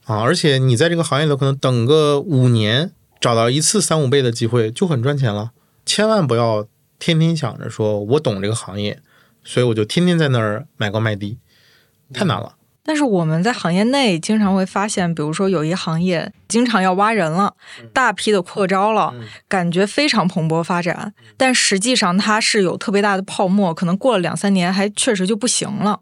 [0.04, 0.20] 啊！
[0.22, 5.52] 而且你在这个行业里头可能等个五年，找到一次三五倍的机会就很赚钱了。
[5.84, 6.66] 千万不要
[6.98, 9.00] 天天想着说我懂这个行业，
[9.44, 11.38] 所以我就天天在那儿买高卖低，
[12.12, 12.54] 太难了。
[12.82, 17.54] 但是我们在行业内经常会发现，比如说有一行业经常要挖人了，
[17.92, 19.14] 大批的扩招了，
[19.46, 26.00] 感觉非常蓬勃发展，但实际上它是有特别大的泡沫，可能过了两三年还确实就不行了。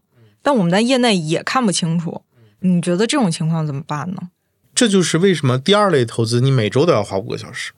[0.49, 2.23] 但我们在业内也看不清楚，
[2.61, 4.31] 你觉得这种情况怎么办呢？
[4.75, 7.73] 这就是为什么第二类投资你每周都要花五个小时。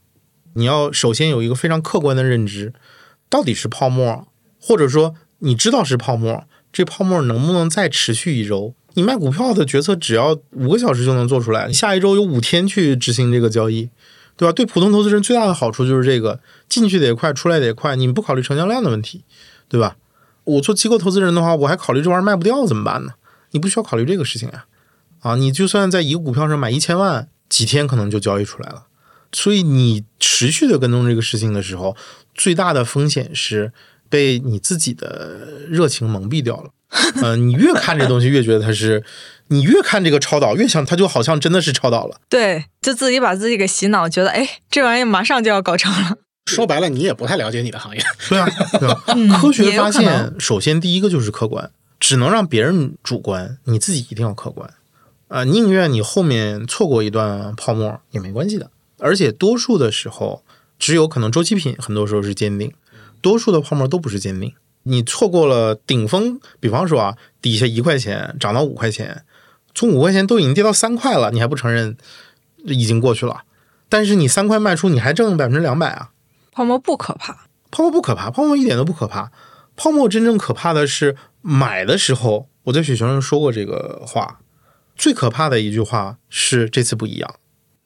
[0.54, 2.72] 你要首先有一个非常客观的认知，
[3.28, 4.28] 到底是泡沫，
[4.60, 8.72] 或者说你知道是泡沫，这泡沫能不能再持续一周？
[8.94, 13.90] 你卖股票的决策只要五个小时就能做出来，你下一周有五天去执行这个交易，
[14.36, 14.52] 对吧？
[14.52, 19.24] 对普通投资人最大的好处就是这个，进去的也快，出来的也快，你不考虑成交量的问题，
[19.68, 19.96] 对吧？
[20.54, 23.14] 我做机构投资人的话，我还考虑这玩意儿卖不掉怎么办呢？
[23.52, 24.64] 你不需要考虑这个事情呀，
[25.20, 28.84] 啊，你就算在一个股票上买一千万，几天可能就交易出来了。
[29.32, 31.96] 所以你持续的跟踪这个事情的时候，
[32.34, 33.72] 最大的风险是
[34.08, 36.70] 被你自己的热情蒙蔽掉了。
[37.22, 39.04] 呃，你越看这东西，越觉得它是，
[39.48, 42.20] 你越看这个超导，越想它就好像真的是超导了。
[42.28, 46.18] 对，就自己把自己给洗脑，觉得哎，这玩意儿马上就要搞成了。
[46.54, 48.02] 说白了，你也不太了解你的行业。
[48.28, 49.02] 对啊，对啊。
[49.14, 54.68] 嗯科学发现，首先第一个就是客观，只能让别人主观，你自己一定要客观。
[55.28, 58.70] 啊、宁愿你后面错过一段泡沫也没关系的。
[58.98, 60.42] 而且多数的时候，
[60.78, 62.72] 只有可能周期品很多时候是坚定，
[63.20, 64.52] 多数的泡沫都不是坚定。
[64.82, 69.22] 你错过了顶峰，比方说啊，底下一块钱涨到五块钱，
[69.74, 71.96] 从五块钱都已经跌到三块了，你还不承认
[72.64, 73.42] 已经过去了？
[73.88, 76.10] 但是你三块卖出，你还挣百分之两百啊！
[76.60, 79.32] 泡沫不可怕，泡沫不可怕，泡沫一点都不可怕。
[79.76, 84.40] 泡沫真正可怕的是买的时候，我在雪球上说过这个话，
[84.94, 87.34] 最可怕的一句话是这次不一样。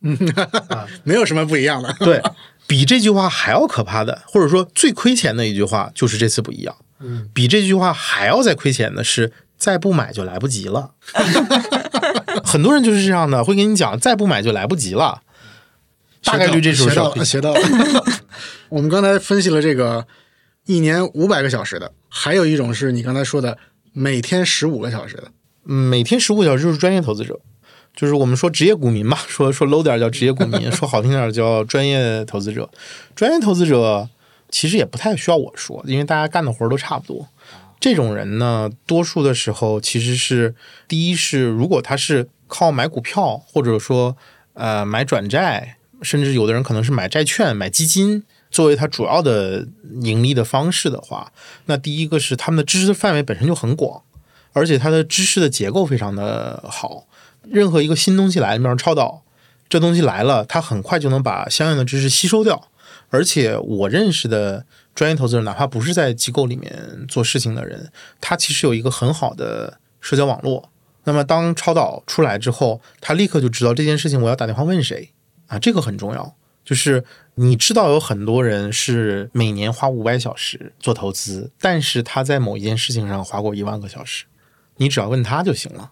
[1.04, 1.94] 没有什么不一样的。
[2.00, 2.20] 对
[2.66, 6.74] 比这句话还要可怕的，或者说最亏钱的一句话，就是这次不一样。
[6.98, 10.90] 嗯，比这句话还要再亏钱的是，再不买就来不及了。
[12.42, 15.22] 很多人就是这样的，会跟你讲，再不买就来不及了。
[16.24, 18.04] 大概率这时候学到了，学到了。
[18.70, 20.06] 我们刚才分析了这个
[20.66, 23.58] 一年五百个小时的，还有一种是你刚才说的
[23.92, 25.24] 每天十五个小时的。
[25.66, 27.38] 嗯，每天十五个小时就是专业投资者，
[27.94, 32.68] 就是我们说职业股民吧，说说 low 点叫职业股民， 说好听点叫专业投资者。
[33.14, 34.08] 专业投资者
[34.50, 37.28] 其实也不太需要我说，因为大家干的活儿都差不多。
[37.80, 40.54] 这种人呢，多数的时候其实是
[40.88, 44.16] 第一是，如果他是靠买股票，或者说
[44.54, 49.67] 呃买转债，甚至有的人可能是买债券、买基金作为他主要的
[50.03, 51.33] 盈利的方式的话，
[51.67, 54.03] 那第一个是他们的知识范围本身就很广。
[54.57, 57.09] 而且它的知识的结构非常的好。
[57.43, 59.25] 任何一个新东西来，比方超导，
[59.69, 62.69] 这东西来了，它很快就能把相应的知识吸收掉。
[63.11, 64.64] 而且我认识的
[64.95, 67.90] 专业投资人，哪怕不是在机构里面做事情的人，
[68.21, 70.71] 他其实有一个很好的社交网络。
[71.03, 75.11] 那么当超导出来之后，他立刻就知道这件事情我要打电话问谁
[75.46, 76.35] 啊，这个很重要。
[76.64, 77.04] 就是
[77.35, 84.24] 你知道有很多人是每年花五百小时做投资，但是他在某一件事情上花过一万个小时，
[84.78, 85.90] 你只要问他就行了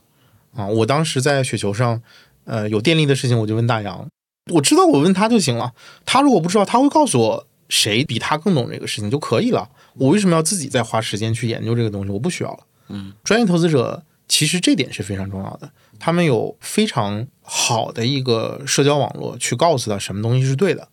[0.54, 0.66] 啊。
[0.66, 2.00] 我当时在雪球上，
[2.44, 4.08] 呃，有电力的事情我就问大洋，
[4.50, 5.74] 我知道我问他就行了。
[6.06, 9.68] 他如果不知道，他会告诉我谁比他更懂这个事情就可以了。
[9.96, 12.10] 我为什么要自己再花时间去研究这个东西？
[12.10, 12.60] 我不需要了。
[12.88, 20.88] 嗯，专业投资者其实这点是非常重要的，他们有非常好的一个社交网络去告诉他什么东西是对的，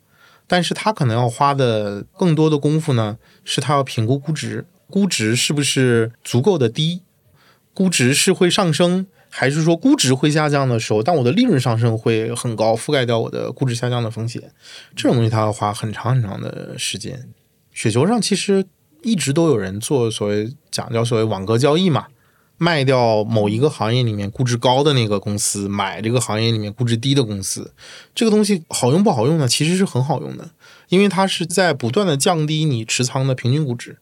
[0.46, 7.04] 但是他可能要花的更多的功夫呢，是他要评估估值，估值是不是足够的低，
[7.74, 14.52] 估值是会上升，还是说估值会下降的时候，但我的利润上升会很高，覆盖掉我的估值下降的风险，
[14.98, 17.30] 这种东西他要花很长很长的时间。
[17.72, 18.66] 雪球上其实
[19.02, 22.08] 一直都有人做所谓讲叫所谓网格交易嘛，
[22.60, 27.74] 卖掉某一个行业里面估值高的那个公司，买这个行业里面估值低的公司。
[28.14, 29.48] 这个东西好用不好用呢？
[29.48, 30.52] 其实是很好用的，
[30.90, 33.98] 因为它是在不断的降低你持仓的平均估值。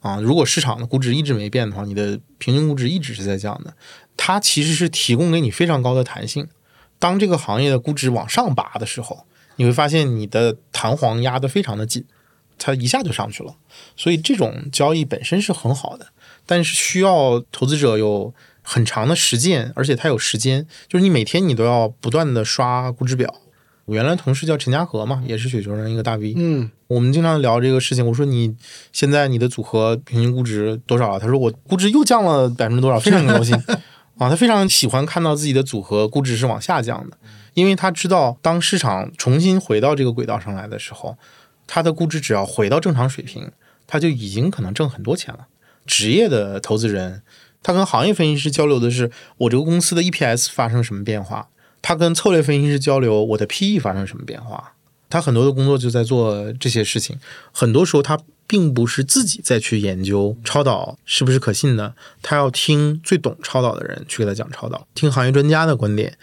[0.00, 3.74] 啊，如果市场的估值一直没变的话，你的平均估值一直是在降的。
[4.16, 6.48] 它其实是提供给你非常高的弹性。
[6.98, 12.04] 当这个行业的估值往上拔的时候，你会发现你的弹簧压得非常的紧，
[12.58, 13.56] 它一下就上去了。
[13.96, 16.06] 所以这种交易本身是很好的，
[16.50, 23.32] 但是需要投资者有很长的实践，而且他有时间，就是你每天你都要不断的刷估值表。
[23.84, 28.04] 我原来同事叫陈家和嘛，也是雪球上一个大 V，嗯，我们经常聊这个事情。
[28.04, 28.56] 我说你
[28.90, 31.20] 现在你的组合平均估值多少了？
[31.20, 33.54] 他说我估值又降了百分之多少，非常高兴
[34.18, 34.28] 啊！
[34.28, 37.16] 他非常喜欢看到自己的组合估值是往下降的，
[37.54, 41.16] 因为他知道当市场重新回到这个轨道上来的时候，
[41.68, 43.52] 他的估值只要回到正常水平，
[43.86, 45.46] 他就已经可能挣很多钱了。
[45.90, 47.22] 职业的投资人，
[47.64, 51.48] 他跟行业分析师交流的是我这个公司的 EPS 发生什么变化。
[51.82, 54.74] 他跟策略分析师交流，我的 PE 发生什么变化？
[55.08, 57.18] 他很多的工作就在做这些事情。
[57.50, 66.16] 很多时候，他并不是自己再去研究超导是不是可信的，他要听最懂超导的人去给他讲超导，听行业专家的观点，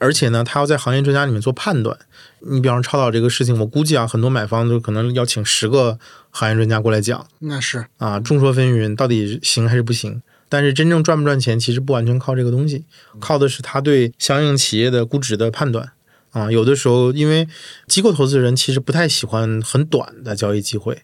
[0.00, 1.96] 而且呢，他要在行业专家里面做判断。
[2.40, 5.98] 你比方说超导这个事情，我估计啊，很多买方都可能要请十个
[6.30, 10.22] 行业专家过来讲那是啊，众说纷纭，到底行还是不行？
[10.48, 12.84] 但是真正赚不赚钱，其实不完全靠这个东西，
[13.20, 15.92] 靠的是他对相应企业的估值的判断
[16.30, 16.50] 啊。
[16.50, 17.46] 有的时候，因为
[17.86, 21.02] 机构投资人其实不太喜欢很短的交易机会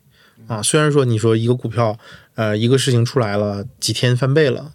[0.49, 0.63] 啊。
[0.63, 1.99] 虽然说你说一个股票，
[2.35, 4.73] 呃，一个事情出来了，几天翻倍了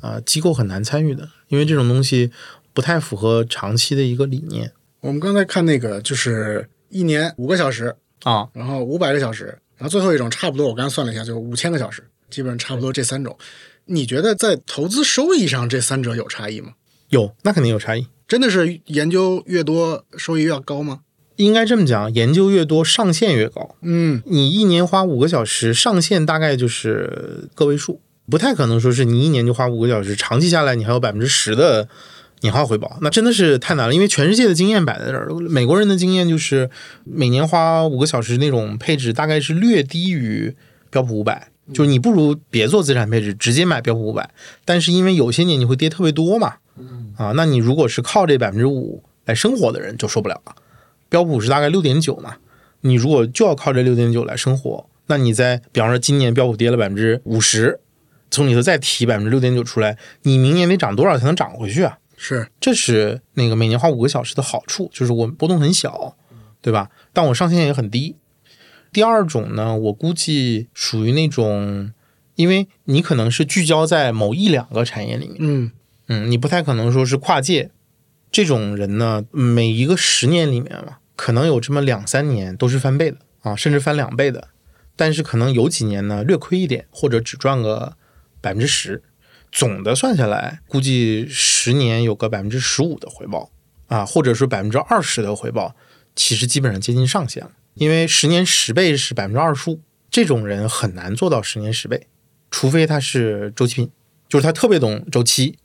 [0.00, 2.32] 啊，机构很难参与的，因为这种东西
[2.78, 8.46] 不太符合长期的一个理念我们刚才看那个，就是一年五个小时，啊。
[8.52, 13.36] 然后五百个小时，然后最后一种差不多，我刚才算了一下，就是五千个小时，基本上差不多这三种。
[13.86, 16.74] 你觉得在投资收益上，这三者有差异吗？
[17.08, 18.06] 有，那肯定有差异。
[18.28, 21.00] 真的是研究越多，收益越高吗？
[21.34, 23.74] 应该这么讲，研究越多，上限越高。
[23.82, 31.88] 嗯，你一年花五个小时，上限大概就是个位数，不太可能说是你一年就花五个小时，长期下来你还有百分之十的
[32.40, 33.94] 年化回报，那真的是太难了。
[33.94, 36.70] 因为全世界的经验摆在这儿，美国人的经验就是
[37.04, 40.54] 每年花五个小时那种配置，大概是略低于
[40.90, 41.48] 标普五百。
[41.74, 44.30] 就是你不如别做资产配置，直接买标普五百。
[44.64, 46.54] 但是因为有些年你会跌特别多嘛，
[47.18, 50.54] 啊，那你如果是靠这百分之五来生活的人就受不了了。
[51.10, 52.36] 标普是大概六点九嘛，
[52.80, 57.80] 你如果就要靠这六点九来生活，那你在比方说今年标普跌了百分之五十，
[58.30, 61.98] 从里头再提百分之六点九出来，你明年得涨多少才能涨回去啊？
[62.20, 66.16] 是这是那个每年花五个小时的好处，就是我波动很小，
[66.60, 66.90] 对吧？
[67.12, 68.16] 但我上限也很低。
[68.92, 71.92] 第二种呢，我估计属于那种，
[72.34, 75.72] 因为你可能是聚焦在某一两个产业里面，嗯
[76.08, 77.70] 嗯，你不太可能说是跨界。
[78.30, 84.48] 这种人呢，每一个十年里面嘛，可能有这么两三年都是翻倍的啊，甚至翻两倍的。
[84.96, 87.96] 但是可能有几年呢略亏一点，或者只赚个
[88.40, 89.02] 百分之十。
[89.50, 93.50] 总的算下来，估计十年有个百分之十五的回报
[93.86, 95.74] 啊，或者说百分之二十的回报，
[96.14, 97.52] 其实基本上接近上限了。
[97.74, 99.80] 因为十年十倍是百分之二十五，
[100.10, 102.06] 这种人很难做到十年十倍，
[102.50, 103.90] 除非他是周期品，
[104.28, 105.58] 就是他特别懂周期。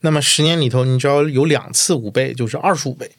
[0.00, 3.10] 那么十年里头，你只要有两次五倍，就是二十五倍。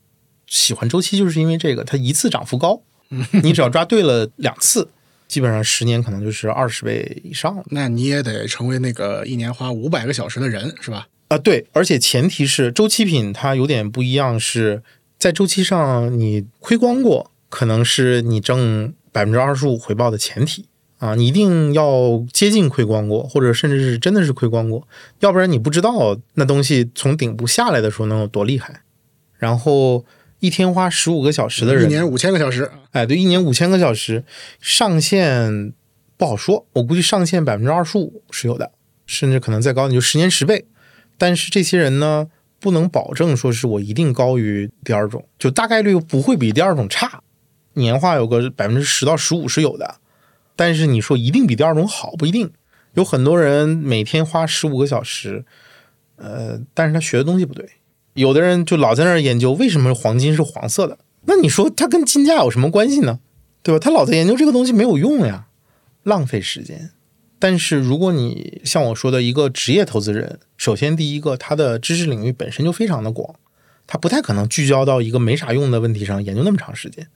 [0.48, 2.82] 喜欢周期就是因为这个，它一次涨幅高，
[3.44, 4.90] 你只要抓对了两次，
[5.30, 7.64] 基本上十年可能就是二十倍以上了。
[7.68, 11.08] 那你也得成为那个一年花五百个小时的人，是吧？
[11.30, 14.82] 啊，对，而且前提是周期品它有点不一样，是
[15.18, 20.66] 在周期上你亏光过，可能是你挣百分之二十五回报的前提
[20.98, 24.88] 啊，你一定要接近亏光过，或者甚至是真的是亏光过，
[25.20, 28.82] 要不然你不知道那东西从顶部下来的时候能有多厉害。
[29.38, 30.04] 然后
[30.40, 34.24] 一天花十五个小时的人，一年五千个小时，哎，对，一年五千个小时，
[34.62, 35.74] 上限
[36.18, 38.72] 不好说，我估计上限百分之二十五是有的，
[39.06, 40.66] 甚至可能再高，你就十年十倍。
[41.18, 42.30] 但是这些人呢，
[42.60, 47.22] 不能保证说是我一定高于第二种，就大概率不会比第二种差，
[47.74, 49.96] 年化有个百分之十到十五是有的。
[50.56, 52.52] 但是你说一定比第二种好不一定，
[52.94, 55.44] 有很多人每天花十五个小时，
[56.16, 57.68] 呃，但是他学的东西不对。
[58.20, 63.20] 有的人就老在那儿研究为什么黄金是黄色的，那你说它跟金价有什么关系呢？
[63.64, 63.80] 对吧？
[63.80, 65.48] 他老在研究这个东西没有用呀，
[66.04, 66.92] 浪费时间。
[67.40, 73.36] 但是如果你像我说的一个职业投资人，首先第一个他的知识领域本身就非常的广，
[73.88, 77.08] 他不太可能聚焦到一个没啥用的问题上研究那么长时间，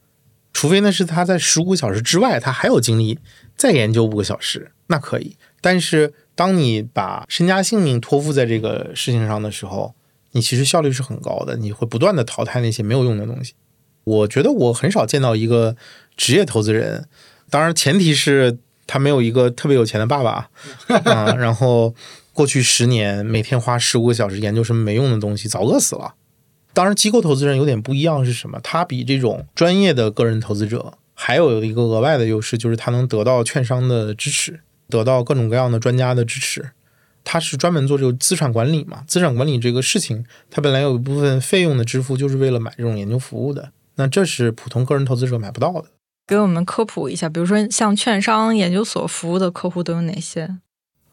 [0.54, 3.18] 除非那是他在十五个小时之外他还有精力
[3.54, 5.36] 再研究五个小时，那可以。
[5.60, 9.94] 但是当你把身家性命托付在这个事情上的时候，
[10.34, 13.54] 你其实效率是很高的，你会不断的淘汰那些没有用的东西。
[14.04, 15.74] 我觉得我很少见到一个
[16.16, 17.08] 职业投资人，
[17.48, 20.50] 当然前提是他没有一个特别有钱的爸爸
[21.10, 21.94] 啊，然后
[22.32, 26.14] 过去十年每天花十五个小时研究什么没用的东西，早饿死了。
[26.74, 28.58] 当然，机构投资人有点不一样是什么？
[28.60, 36.70] 他比这种专业的个人投资者还有一个额外的优势，就是他能得到券商的支持，得到各种各样的专家的支持。
[37.24, 39.02] 他是专门做这个资产管理嘛？
[39.08, 43.70] 资产管理这个事情，他本来有一部分费用的支付就是为了买这种研究服务的。
[43.96, 45.84] 那这是普通个人投资者买不到的。
[46.26, 50.58] 给我们科普一下，比如说像券商、研究所服务的客户都有哪些？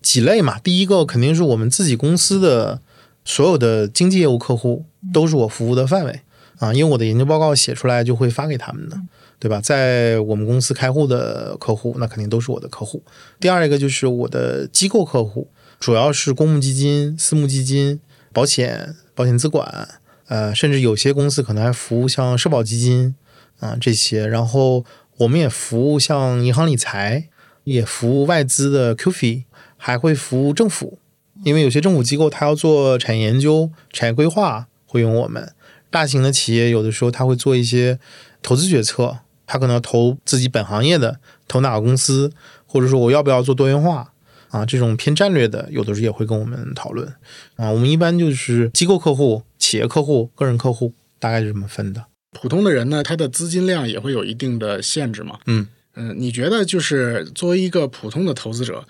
[0.01, 0.57] 几类嘛？
[0.59, 2.82] 第一个肯定是我们自己公司的
[3.24, 6.22] 所有的经纪业务客户都是我服务的范围
[6.57, 8.99] 啊，因为我的研究报告写出来就会发给他们的，
[9.38, 9.62] 对吧？
[9.62, 13.03] 在我们公司开户的客户，那肯定都是我的客户。
[13.39, 15.47] 第二一个就是我的机构客户，
[15.82, 18.00] 主要是公募基金、私募基金、
[18.32, 20.00] 保险、保险资管。
[20.28, 23.16] 呃，甚至有些公司可能还服务像社保基金
[23.60, 24.86] 啊这些，然后
[25.18, 27.30] 我们也服务像银行理财，
[27.64, 31.00] 也服务外资的 QF，还会服务政府，
[31.44, 35.52] 因为有些政府机构它要做产业研究、产业规划，会用我们。
[35.90, 37.98] 大型的企业有的时候他会做一些
[38.44, 39.18] 投资决策，
[39.48, 42.32] 他可能投自己本行业的，投哪个公司，
[42.68, 44.11] 或者说我要不要做多元化
[44.52, 47.08] 啊，这种偏战略的，有的时候也会跟我们讨论
[47.56, 47.72] 啊。
[47.72, 49.41] 我们一般就是机构客户。
[49.58, 52.04] 企业客户、个人客户大概是这么分的。
[52.32, 55.39] 普通的人呢，他的资金量也会有一定的限制嘛。
[55.45, 58.84] 嗯嗯，你觉得就是作为一个普通的投资者，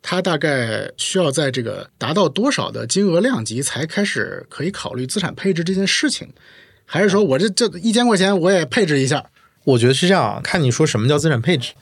[0.00, 6.28] 他大概需要在这个达到多少的金额量级才开始可以考虑资产配置这件事情？
[6.84, 9.30] 还是说我这这一千块钱我也配置一下？
[9.64, 11.72] 我觉得是这样，看你说什么叫资产配置。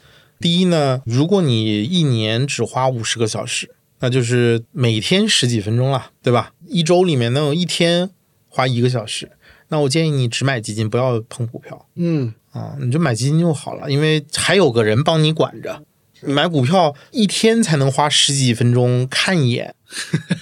[0.40, 6.52] 第一呢，如果你一年只花五十个小时，那就是每天十几分钟了，对吧？
[6.66, 8.10] 一周里面能有一天。
[8.48, 9.30] 花一个小时，
[9.68, 11.86] 那我建议你只买基金，不要碰股票。
[11.96, 15.82] 嗯啊，你就买基金就好了，因为还有个人帮你管着。
[16.22, 19.74] 买股票一天才能花十几分钟看一眼，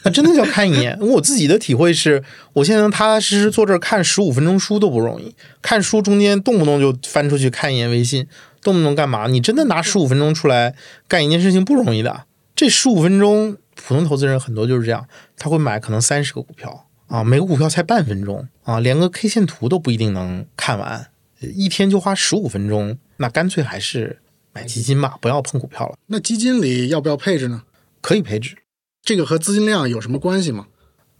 [0.04, 0.96] 那 真的叫看一眼。
[1.00, 2.22] 我自己的体会是，
[2.52, 5.34] 我现在能踏踏实实坐这儿看十五分钟书都不容易。
[5.60, 8.24] 看书中间动不动就翻出去看一眼微信，
[8.64, 9.28] 动不动干嘛？
[9.28, 10.74] 你真的拿十五分钟出来
[11.06, 12.24] 干一件事情不容易的。
[12.56, 15.06] 这十五分钟，普通投资人很多就是这样，
[15.36, 16.88] 他会买可能三十个股票。
[17.06, 21.08] 啊，每个股票才半分钟啊，连个 K 线图都不一定能看完，
[21.38, 24.20] 一天就花十五分钟，那干脆还是
[24.54, 25.96] 买基金吧，不要碰股票了。
[26.06, 27.64] 那基金里要不要配置呢？
[28.00, 28.56] 可以配置，
[29.02, 30.66] 这个和资金量有什么关系吗？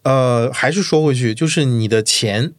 [0.04, 2.54] 呃，还是说回去，就是你的钱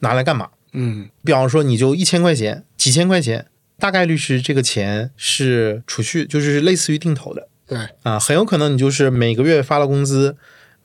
[0.00, 0.50] 拿来干嘛？
[0.72, 3.46] 嗯，比方说你就一千块钱、几千块钱，
[3.78, 7.48] 大概率是这个钱是储蓄，就是类似于定投的。
[7.66, 10.36] 对啊，很有可能你就是每个月发了工资，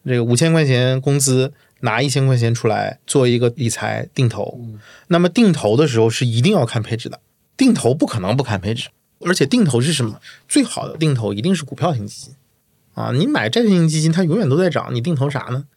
[0.05, 1.53] 这个五千块钱工资。
[1.81, 4.59] 拿一千块钱出来做一个理财定投，
[5.07, 7.21] 那么定投的时候是一定要看配置的，
[7.55, 8.89] 定投不可能不看配置，
[9.21, 10.19] 而且定投是什么？
[10.45, 12.35] 最好的定投一定是股票型基金
[12.95, 13.13] 啊！
[13.13, 15.67] 你买债券型基金，它永远都在涨，你定投啥呢？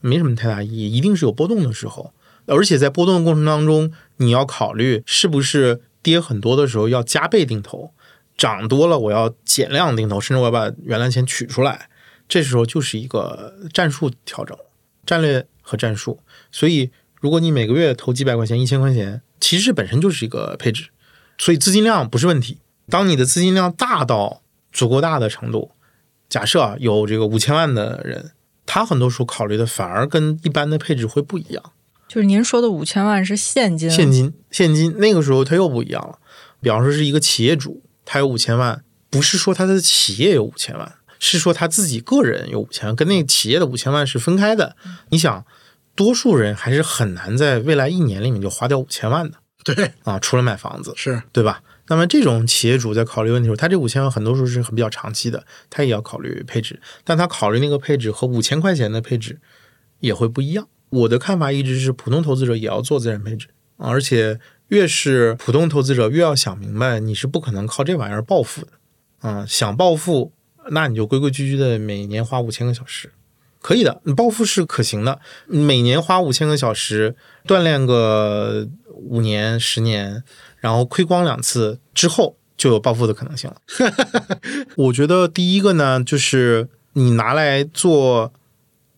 [0.00, 2.14] 没什么太大意义，一定是有波动的时候，
[2.46, 7.92] 而且在波动的过程当中，你要考虑是不是跌很多的时候要加倍定投，
[8.36, 11.88] 涨多了我要减量定投，甚至我要把原来钱取出来，
[12.28, 14.56] 这时候就是一个战术调整。
[15.04, 16.20] 战略和战术，
[16.52, 16.88] 所以
[17.20, 20.90] 如果你每个月投几百块钱、一千块钱，其实本身就是一个配置，
[21.38, 22.58] 所以资金量不是问题。
[22.88, 25.72] 当你的资金量大到足够大的程度，
[26.28, 28.30] 假设有这个五千万的人，
[28.64, 31.72] 他很多时候考虑的反而跟一般的配置会不一样。
[32.12, 36.18] 就是您说的五千万是现金，现金，现金，那个时候他又不一样了。
[36.60, 44.76] 比方说是一个企业主，他有五千万，不是说他的企业有五千万，是说他自己个人有五千万，跟那个企业的五千万是分开的。
[45.08, 45.46] 你想，
[45.94, 51.62] 多数人还是很难在未来一年里面就花掉五千万的对，啊，除了买房子，是对吧？
[51.86, 59.40] 那么这种企业主在考虑问题的时候，他这五千万很多时候是很比较长期的，他也要考虑配置，但他考虑那个配置和五千块钱的配置
[60.00, 60.68] 也会不一样。
[60.92, 64.38] 我的看法一直是，普通投资者也要做资产配置，而且
[64.68, 68.68] 越是普通投资者，越要想明白，你是不可能靠这玩意儿暴富的，
[69.20, 70.32] 啊、想暴富，
[70.70, 73.10] 那你就规规矩矩的每年花五千个小时，
[73.62, 77.16] 可以的，你暴富是可行的，每年花五千个小时
[77.46, 80.22] 锻炼个五年、十年，
[80.58, 83.56] 然后亏光两次之后，就有暴富的可能性了。
[84.76, 88.32] 我觉得第一个呢，就是你拿来做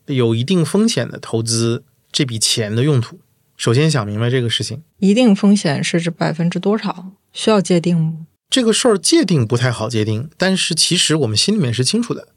[0.07, 3.21] 有一定风险的投资，这笔钱的用途，
[3.57, 4.83] 首先想明白这个事情。
[4.99, 7.13] 一定风险是指百分之多少？
[7.33, 8.27] 需要界定吗？
[8.51, 12.29] 这个事儿界定不太好界定，但是其实我们心里面是清楚的。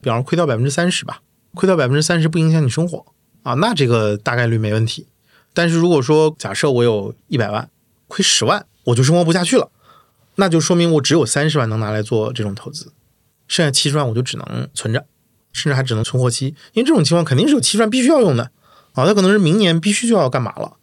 [0.00, 1.22] 比方说亏掉百分之三十吧，
[1.54, 3.06] 亏掉百分之三十不影响你生活
[3.42, 5.06] 啊，那这个大概率没问题。
[5.52, 7.68] 但是如果说假设我有一百万，
[8.06, 9.70] 亏十万，我就生活不下去了，
[10.36, 12.92] 那就说明我只有三十万能拿来做这种投资，
[13.48, 15.06] 剩下七十万我就只能存着，
[15.54, 18.50] 甚至还只能存活期，因为这种情况肯定是有七十万必须要用的
[18.92, 20.76] 啊，它可能是明年必须就要干嘛了，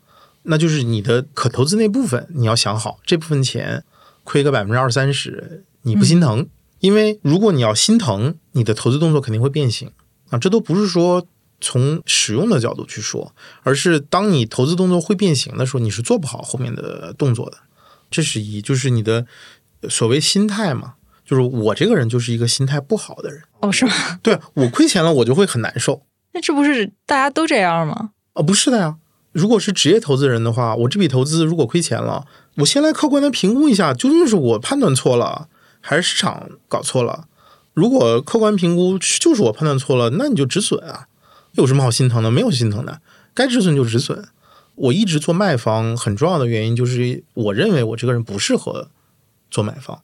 [0.43, 3.84] 那就是你的可投资那部分你要想好，这部分钱
[4.24, 6.47] 亏个百分之二三十，你不心疼？
[6.80, 9.91] 因为如果你要心疼，你的投资动作肯定会变形
[10.32, 10.39] 啊。
[10.39, 11.28] 这都不是说
[11.59, 17.57] 从使用的角度去说，而是当你投资动作会变形的时候，你是做不好后面的动作的。
[18.09, 19.28] 这是一，就是你的
[19.89, 20.95] 所谓心态嘛，
[21.32, 23.41] 就是我这个人就是一个心态不好的人。
[23.61, 23.93] 哦，是吗？
[24.21, 26.01] 对我亏钱了，我就会很难受。
[26.34, 28.09] 那这不是大家都这样吗？
[28.34, 28.97] 啊，不是的呀。
[29.32, 32.25] 如果是职业投资人的话，我这笔投资如果亏钱了，
[32.57, 35.47] 我先来客观的评估一下，究竟是我判断错了，
[35.79, 37.29] 还是市场搞错了。
[37.73, 41.07] 如果客观评估就是我判断错了，那你就止损啊，
[41.53, 42.29] 有什么好心疼的？
[42.29, 42.99] 没有心疼的，
[43.34, 44.27] 该止损就止损。
[44.75, 48.89] 我一直做卖方，很重要的原因就是我认为我这个人不适合
[49.49, 50.01] 做买方。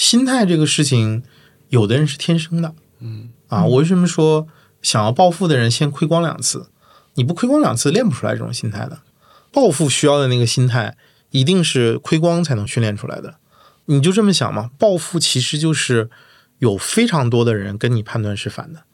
[0.00, 1.22] 心态这个事情，
[1.68, 4.48] 有的人是天生的，嗯啊，我为什么说
[4.80, 6.70] 想要暴富的人先亏光两次？
[7.16, 9.00] 你不亏光两次，练不出来这种心态的。
[9.52, 10.96] 暴富需要的那个心态，
[11.32, 13.34] 一定是亏光才能训练出来的。
[13.84, 14.70] 你就这么想嘛？
[14.78, 16.08] 暴富其实就是
[16.60, 18.84] 有非常多的人跟你判断是反的。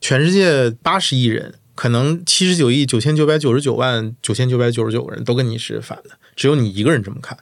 [0.00, 7.38] 全世界八十亿人，可能七十九亿九千九百九十九万九千九百九十九个人都跟你是反的，只有你一个人这么看，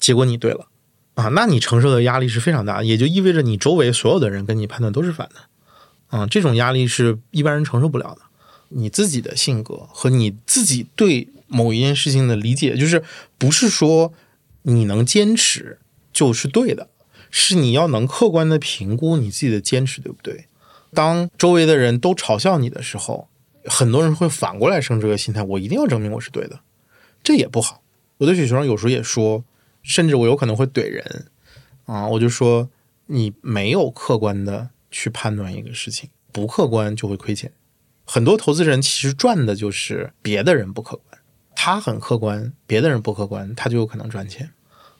[0.00, 0.66] 结果你对了
[1.14, 8.22] 啊，那你承受的压力是非常大，也就意味着你周围所有的人跟你判断都是反的啊，这种压力是一般人承受不了的。
[8.70, 13.04] 你自己的性格和你自己对某一件事情的理解，就是
[13.38, 14.12] 不是说
[14.62, 15.78] 你能坚持
[16.12, 16.88] 就是对的，
[17.30, 20.46] 是你要能客观的评估你自己的坚持对不对。
[20.92, 23.28] 当周围的人都嘲笑你的时候，
[23.66, 26.58] 很多人会反过来生这个心态，我一定要证明我是对的，
[27.22, 27.82] 这也不好。
[28.18, 29.44] 我对雪球上有时候也说，
[29.84, 31.26] 甚至我有可能会怼人
[31.84, 32.68] 啊，我就说
[33.06, 37.52] 你没有客观的去判断一个事情，不客观就会亏钱。
[38.04, 41.20] 很多投资人其实赚的就是别的人不客观，
[41.54, 44.50] 他很客观，别的人不客观，他就有可能赚钱。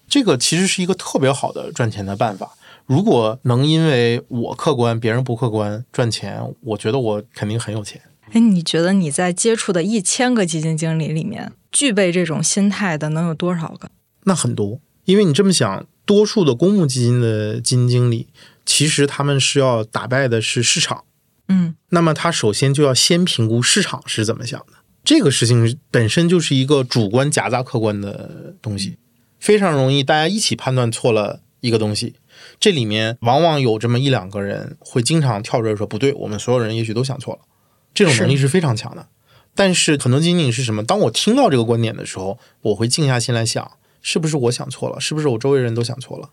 [0.06, 2.54] 这个其实是一个特别好的赚钱的办法。
[2.86, 8.02] 如果能因为我客观，别人不客观赚钱，我觉得我肯定很有钱。
[8.32, 13.90] 哎，你觉得你在接触的一千个基金经理里面，具备这种心态的能有多少个？
[14.24, 18.28] 那很多，因为你这么想，多数的公募基金的基金经理，
[18.66, 21.04] 其实他们是要打败的是市场。
[21.48, 24.72] 嗯，那么他首先就要先评估市场是怎么想的，
[25.04, 28.96] 这个事情本身就是一个主观夹杂客观的东西，
[29.38, 32.14] 非常容易大家一起判断错了一个东西。
[32.58, 37.40] 这里面往往有这么一两个人会经常跳出来说不对，我们所有人也许都想错了，
[37.92, 39.06] 这种能力是非常强的。
[39.54, 40.82] 但是很多基金经理是什么？
[40.82, 43.70] 当我听到这个观点的时候，我会静下心来想，
[44.06, 45.00] 是不是我想错了？
[45.00, 46.30] 是不是我周围人都想错了？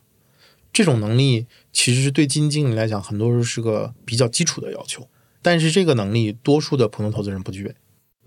[0.74, 5.08] 这种能力其实是对基金经理来讲，很多时候是个比较基础的要求。
[5.42, 7.74] 但是这个能力，多数的普通投资人不具备。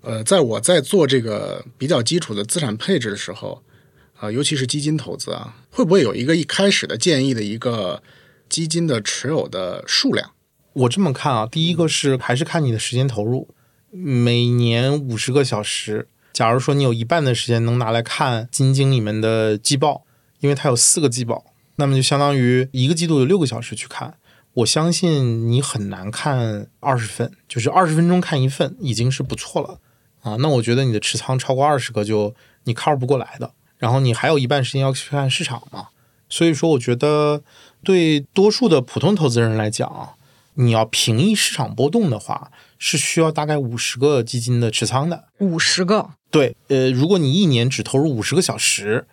[0.01, 3.63] 呃，在我在做这个比较基础的资产配置的时候，
[4.17, 8.03] 啊、尤其是基金投资啊，会不会有一个一开始的建议的一个
[8.49, 10.31] 基金的持有的数量？
[10.73, 13.49] 我这么看啊，第一个是还是看你的时间投入，
[13.91, 16.09] 每年五十个小时。
[16.35, 20.05] 假如说你有一半的时间能拿来看金经里面的季报，
[20.41, 24.15] 因为它有四个季报，那么就相当于一个季度有六个小时去看。
[24.55, 29.79] 我相信你很难看二十份，就是二十分钟看一份已经是不错了
[30.23, 30.37] 啊。
[30.41, 33.53] 那我觉得你的持仓超过二十个就你 cover 不过来的。
[33.79, 35.89] 然后你还有一半时间要去看市场嘛，
[36.29, 37.43] 所以说，我觉得
[37.83, 40.15] 对多数的普通投资人来讲，
[40.55, 45.25] 你要平抑市场波动的话，是需要大概五十个基金的持仓的。
[45.39, 49.07] 五十个，对，呃，如果你一年只投入五十个小时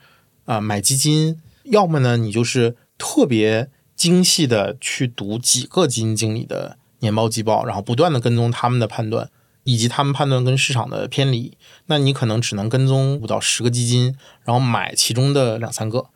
[0.46, 9.30] 啊、买基金，要么呢，你就是特别精细的去读几个基金经理的年报季报，然后不断的跟踪他们的判断，
[9.64, 16.08] 以及他们判断跟市场的偏离，那你可能只能跟踪五到十个基金，然后买其中的两三个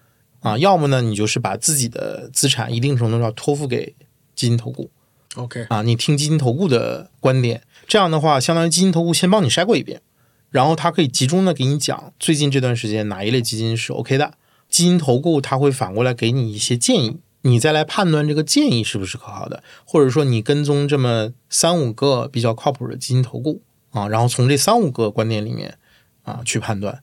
[0.41, 3.95] 啊，要么呢，你就是把自己的资产一定程度上托付给
[4.35, 4.91] 基金投顾。
[5.35, 10.01] OK，啊，你听基金投顾的观点，这样的话，相当于基金投顾先帮你筛过一遍，
[10.49, 14.33] 然后他可以集中的给你讲最近这段时间哪一类基金是 OK 的，
[14.69, 23.61] 基金投顾他会反过来给你一些建议，你再来判断这个建议是不是可靠的，或者说你跟踪这么三五个比较靠谱的基金投顾
[23.91, 25.77] 啊，然后从这三五个观点里面
[26.23, 27.01] 啊去判断。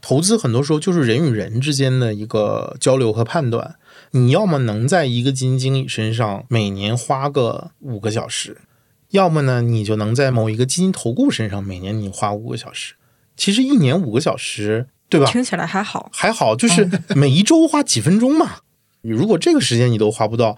[0.00, 3.76] 投资很多时候就是人与人之间的一个交流和判断，
[4.16, 8.58] 你要么能在一个基金经理身上每年花个五个小时，
[9.10, 12.94] 要么呢你就能在某一个基金投顾身上每年你花五个小时。
[13.36, 15.26] 其实一年五个小时，对吧？
[15.26, 16.08] 听起来还好。
[16.12, 18.58] 还好，就是 每一周花几分钟嘛。
[19.02, 20.56] 你如果这个时间你都花不到，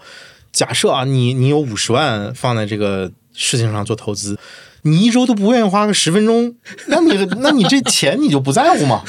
[0.51, 4.37] 假设啊，你你有五十万放在这个事情上做投资，
[4.83, 6.55] 你一周都不愿意花个十分钟，
[6.89, 9.03] 那你 那你这钱你就不在乎嘛，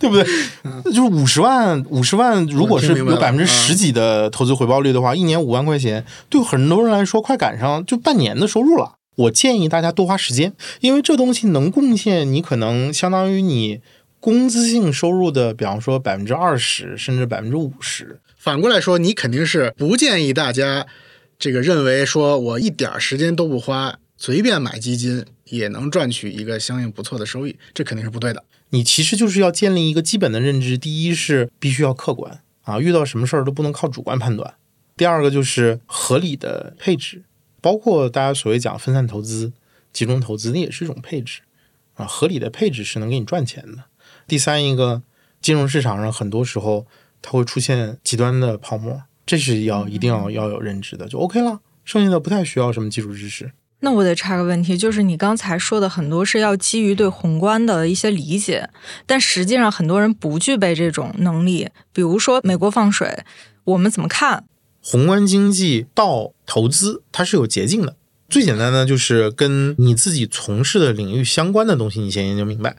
[0.00, 0.26] 对不对？
[0.64, 8.94] 那就是五十万，五十万，如果是有百分之十几的投资回报率的话，一年五万块钱，对很多人来说快赶上就半年的收入了。
[9.16, 13.80] 我建议大家多花时间，因为这东西能贡献你可能相当于你
[14.18, 18.18] 工资性收入的，比方说百分之二十甚至百分之五十。
[18.38, 20.86] 反过来说，你肯定是不建议大家
[21.38, 28.42] 这个认为说我一点儿时间都不花，随便买基金也能赚取一个相应不错的收益，这肯定是不对的。
[28.70, 34.54] 你其实就是要建立一个基本的认知，第一是必须要客观啊，遇到什么事儿都不能靠主观判断。
[34.96, 37.22] 第二个就是合理的配置，
[37.60, 39.52] 包括大家所谓讲分散投资、
[39.92, 41.40] 集中投资，那也是一种配置
[41.94, 42.04] 啊。
[42.04, 43.84] 合理的配置是能给你赚钱的。
[44.26, 45.02] 第三一个，
[45.40, 46.86] 金融市场上很多时候
[47.22, 51.60] 它会出现极端的泡沫，这是要一定要要有认知的，就 OK 了。
[51.84, 53.50] 剩下的不太需要什么基础知识。
[53.80, 58.68] 那我得插个问题，就是你刚才说的很多是要基于对宏观的一些理解，
[59.06, 61.68] 但实际上很多人不具备这种能力。
[61.92, 63.24] 比如说美国放水，
[63.64, 64.44] 我们怎么看？
[64.82, 67.96] 宏观经济到投资，它是有捷径的。
[68.28, 72.76] 最简单的就是跟你自己从事的领域相关的东西，你先研究明白。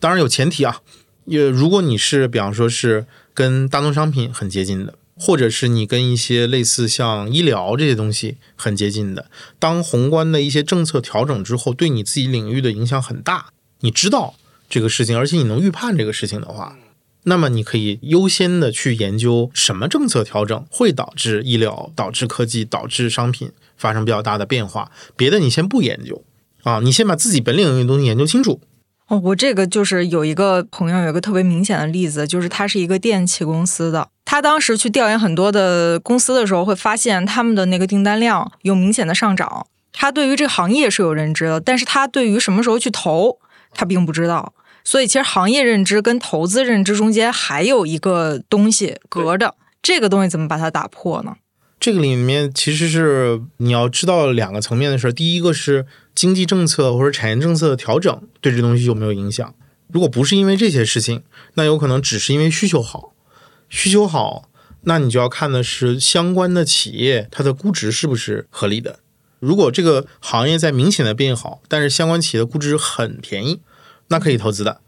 [0.00, 0.80] 当然有前提啊，
[1.26, 13.46] 也如果你是比方说是跟大宗商品很接近的，或者是你跟一些类似像医疗这些东西很接近的，当宏观的一些政策调整之后，对你自己领域的影响很大，
[13.80, 14.34] 你知道
[14.68, 16.76] 这个事情，而且你能预判这个事情的话，
[17.24, 26.24] 那么你可以优先的去研究什么政策调整会导致医疗、导致科技、导致商品发生比较大的变化，别的你先不研究
[26.64, 28.60] 啊，你先把自己本领域的东西研究清楚。
[29.08, 39.66] 哦，我这个就是有一个朋友有一个特别明显的例子，就是他是一个电器公司的，他当时去调研很多的公司的时候，会发现他们的那个订单量有明显的上涨。
[39.92, 43.38] 他对于这个行业是有认知的，但是他对于什么时候去投，
[43.72, 44.54] 他并不知道。
[44.82, 51.36] 所以其实行业认知跟投资认知中间还有一个东西隔着，这个东西怎么把它打破呢？
[51.78, 59.54] 这个里面其实是你要知道两个层面的事儿，第一个是经济政策或者产业政策的调整对这东西有没有影响。
[59.88, 61.22] 如果不是因为这些事情，
[61.54, 63.12] 那有可能只是因为需求好，
[63.68, 64.48] 需求好，
[64.82, 69.00] 那你就要看的是相关的企业它的估值是不是合理的。
[69.40, 73.60] 如果这个行业在明显的变好，但是相关企业的估值很便宜，
[74.08, 74.80] 那可以投资的。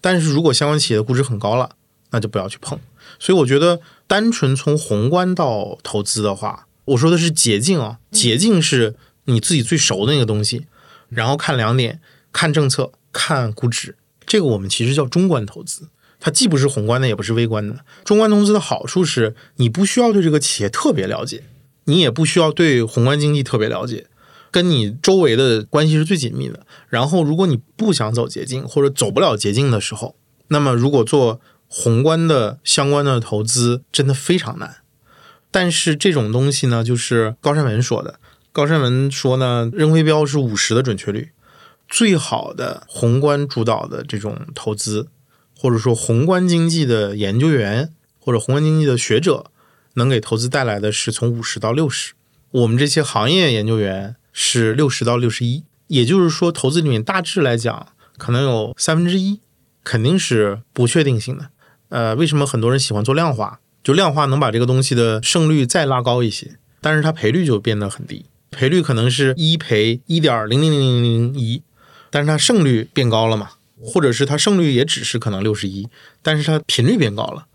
[0.00, 1.70] 但是如果相关企业的估值很高了，
[2.10, 2.78] 那就不要去碰。
[3.18, 10.66] 所以我觉得，单纯从宏观到投资的话，我说的是捷径啊，捷径是你自己最熟的那个东西，
[11.14, 12.00] 然后看两点：
[12.32, 13.96] 看政策，看估值。
[14.26, 15.88] 这个我们其实叫中观投资，
[16.18, 17.84] 它既不是宏观的，也不是微观的。
[18.04, 21.44] 中观投资的好处是你不需要对这个企业特别了解，
[21.84, 24.06] 你也不需要对宏观经济特别了解，
[24.50, 26.66] 跟你周围的关系是最紧密的。
[26.88, 30.16] 然后，如果你不想走捷径或者走不了捷径的时候，
[30.48, 34.76] 那么如果做宏观的相关的投资，真的非常难。
[35.50, 38.18] 但是这种东西呢，就是高山文说的。
[38.54, 41.32] 高山文说呢，扔飞镖是五十的准确率。
[41.88, 45.08] 最好的宏观主导的这种投资，
[45.58, 47.90] 或者说宏观经济的研究员
[48.20, 49.46] 或者宏观经济的学者，
[49.94, 52.12] 能给投资带来的是从五十到六十。
[52.52, 59.40] 我们这些行业研究员是六十到六十一，也就是说，投资里面大致来讲，可能有三分之一
[59.82, 61.48] 肯定是不确定性的。
[61.88, 63.58] 呃，为什么很多人喜欢做量化？
[63.82, 71.62] 就量化能把这个东西的胜率再拉高一些，但是它赔率就变得很低，赔率可能是一赔一点零零零零零一，
[72.10, 73.50] 但是它胜率变高了嘛，
[73.82, 75.88] 或者是它胜率也只是可能六十一，
[76.22, 77.46] 但是它频率变高了，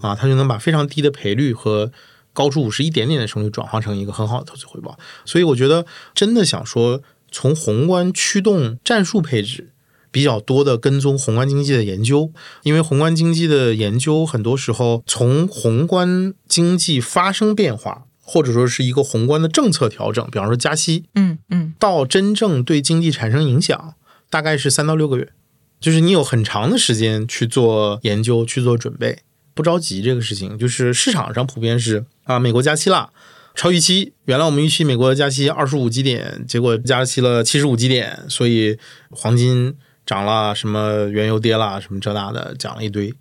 [0.00, 1.92] 啊，它就能把非常低的赔率和
[2.32, 4.98] 高出五十一点点的胜率转化成一个很好的投资回报。
[5.24, 9.68] 所以我觉得真的想说，从宏观驱动战术配置。
[10.12, 12.32] 比较多的跟踪宏观经济的研究，
[12.62, 23.94] 因为宏观经济的研究很多时候从宏观经济发生变化，或者说是一个宏观的政策调整，比方说加息，嗯嗯，到真正对经济产生影响，
[24.28, 25.32] 大概是三到六个月，
[25.80, 29.20] 就是你有很长的时间去做研究、去做准备，
[29.54, 30.58] 不着急这个事情。
[30.58, 33.10] 就是市场上普遍是啊，美国加息了，
[33.54, 34.12] 超预期。
[34.24, 38.76] 原来我们预期美国加息二十五基点，结果加息了七十五基点，所以
[39.10, 39.76] 黄金。
[40.06, 43.12] 涨了什么原油跌了什么这那的讲了一堆，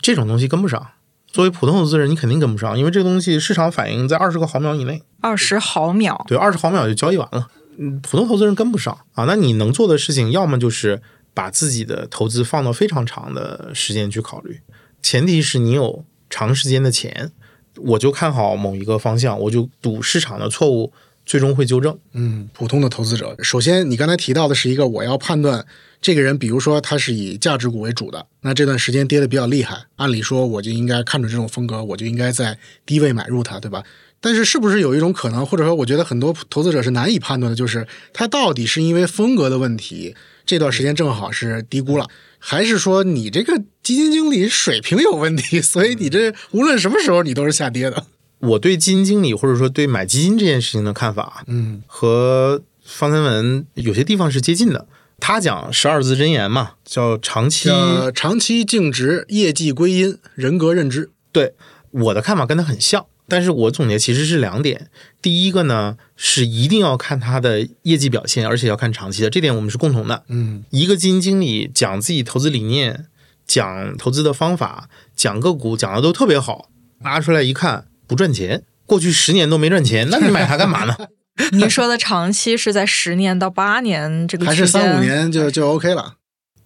[0.00, 0.92] 这种东西跟不上。
[1.32, 5.02] 作为普通投资人，你肯定跟不上，因为这个东西市场反应在二十个毫秒以内。
[5.20, 7.48] 二十毫秒，对，二十毫秒就交易完了。
[7.78, 9.24] 嗯，普通投资人跟不上啊。
[9.24, 11.00] 那你能做的事情，要么就是
[11.32, 14.60] 把自己的投资放到非常长的时间去考虑，
[15.02, 17.30] 前提是你有长时间的钱。
[17.76, 20.92] 我就看好某一个方向，我就赌市场的错误
[21.24, 21.96] 最终会纠正。
[22.12, 25.64] 嗯，普通的投资者，首先你刚才提到的是一个我要判断。
[26.00, 33.82] 这个人，比如说他是以价值股为主的，那这段时间跌的比较厉害，按理说我就应该看准这种风格，我就应该在低位买入它，对吧？
[34.22, 42.06] 但是是不是有一种可能，或者说我觉得很多投资者是难以判断的，就是他到底是因为风格的问题，这段时间正好是低估了，
[42.38, 48.06] 还是说你这个基金经理水平有问题， 所以你这无论什么时候你都是下跌的？
[48.38, 54.86] 我对基金经理或者说对买基金这件事情的看法，嗯，和方三文有些地方是接近的。
[55.20, 57.68] 他讲十二字真言嘛，叫长期
[58.14, 61.10] 长期净值、业绩归因、人格认知。
[61.30, 61.54] 对
[61.90, 64.88] 我的看法跟他很像，但是我总结其实是两点。
[65.22, 70.24] 第一个呢是一定要看他的业绩表现，而且要看长期的，这点我们是共同的。
[70.28, 73.06] 嗯，一个基金经理讲自己投资理念、
[73.46, 76.70] 讲投资的方法、讲个股讲的都特别好，
[77.02, 80.96] 拿出来一看不赚钱，过去十年都没赚钱，那你买它干嘛呢？
[81.52, 86.16] 您说的长期是在十年到八年这个还是三五年就就 OK 了？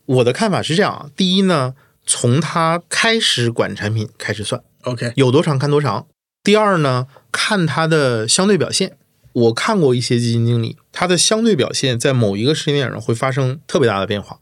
[0.07, 1.75] 我的看法是这样：第一呢，
[2.07, 6.07] 从他开始管产品开始算，OK，有多长看多长。
[6.43, 8.97] 第二呢，看他的相对表现。
[9.33, 14.39] 我看过一些基金经理，他的相对表现在某一个时间点上会发生特别大的变化。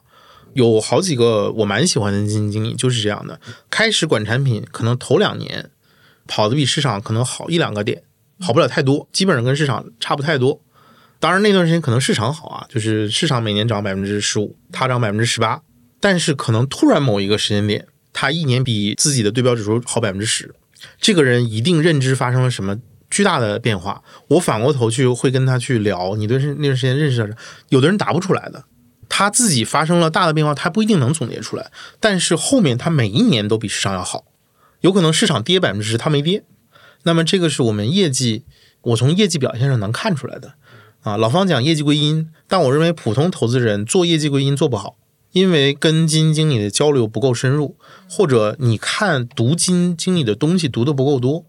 [0.53, 5.71] 有好几个我蛮喜欢的基金经理就是这样的：开始管产品，可能头两年
[6.27, 8.03] 跑的比市场可能好一两个点。
[8.43, 10.61] 好不了太多，基本上跟市场差不太多。
[11.21, 15.63] 当然那段时间可能市场好啊，就是市场每年涨百分之十五，它涨百分之十八。
[16.01, 20.53] 但是可能突然某一个时间点，它一年比自己的对标指数好百分之十，
[21.01, 22.77] 这个人一定认知发生了什么
[23.09, 24.03] 巨大的变化。
[24.27, 27.37] 我反过头去会跟他去聊，你对那段时间认识的，
[27.69, 28.65] 有的人答不出来的，
[29.09, 31.71] 他自己发生了大的变化，他不一定能总结出来。
[32.01, 34.25] 但是后面他每一年都比市场要好，
[34.81, 36.43] 有可能市场跌百分之十，他没跌。
[37.05, 38.45] 那么这个是我们业绩，
[38.83, 40.55] 我从业绩表现上能看出来的
[41.03, 41.17] 啊。
[41.17, 44.97] 老方讲业绩归因，但我认为普通投资人做业绩归因做不好，
[45.33, 47.77] 因为跟基金经理的交流不够深入，
[48.09, 51.45] 或者你看读基金经理的东西读的不够多。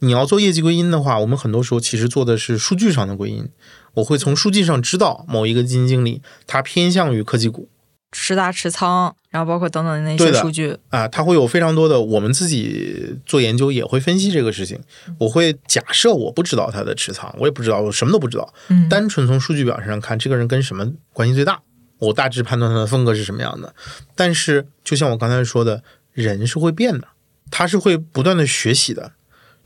[0.00, 3.48] 你要做业绩归因的话，我们很多时候其实做的是数据上的归因。
[3.94, 7.68] 我会从数据上知道某一个基金经理他偏向于科技股。
[8.10, 12.00] 持大持仓，然后包括等等的那些数据啊，它会有非常多的。
[12.00, 14.80] 我们自己做研究也会分析这个事情。
[15.18, 18.54] 我会假设我不知道他的持仓，我也不知道，我什么都不知道。
[18.68, 21.60] 嗯，单纯从数据表上看，这个人跟什么关系最大，
[21.98, 23.74] 我大致判断他的风格是什么样的。
[24.14, 25.82] 但是，就像我刚才说的，
[26.12, 27.08] 人是会变的，
[27.50, 29.12] 他是会不断的学习的。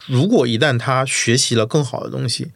[0.07, 2.51] 如果一旦他学习了更好的东西，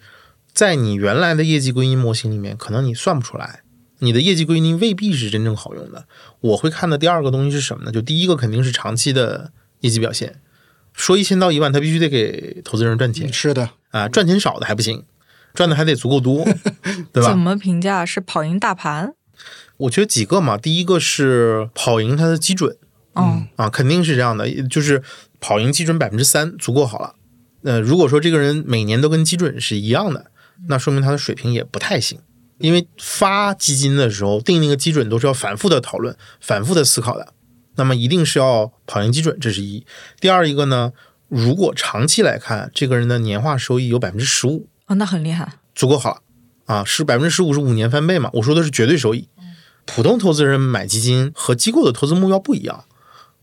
[0.53, 3.61] 在你原来的业绩归因模型里面，可能你算不出来。
[3.99, 6.07] 你的业绩归因未必是真正好用的。
[6.41, 7.93] 我会看的第二个东西是什么呢？
[7.93, 10.41] 就第一个肯定是长期的业绩表现。
[10.93, 13.33] 说一千到一万，他必须得给投资人赚钱。
[13.33, 15.05] 是的啊，赚钱少的还不行，
[15.55, 16.45] 赚的还得足够多，
[17.13, 17.29] 对吧？
[17.29, 19.15] 怎么评价是跑赢大盘？
[19.77, 22.77] 我觉得几个嘛，第一个是跑赢它的基准。
[23.15, 25.03] 嗯啊，肯定是这样的，就是
[25.41, 27.15] 跑赢基准百分之三足够好了。
[27.63, 30.31] 那如果说这个人每年都跟基准是一样的，
[30.69, 32.19] 那说明他的水平也不太行。
[32.59, 37.35] 因为发基金的时候定那个基准都是要反复的讨论、反复的思考的，
[37.77, 39.85] 那么一定是要跑赢基准，这是一。
[40.21, 40.93] 第二一个呢，
[41.29, 46.21] 如果长期来看，这个人的年化收益有百分之十五，哦，那很厉害，足够好了
[46.65, 48.31] 啊，是百分之十五是五年翻倍嘛？
[48.35, 49.29] 我说的是绝对收益。
[49.85, 52.85] 普通投资人买基金和机构的投资目标不一样，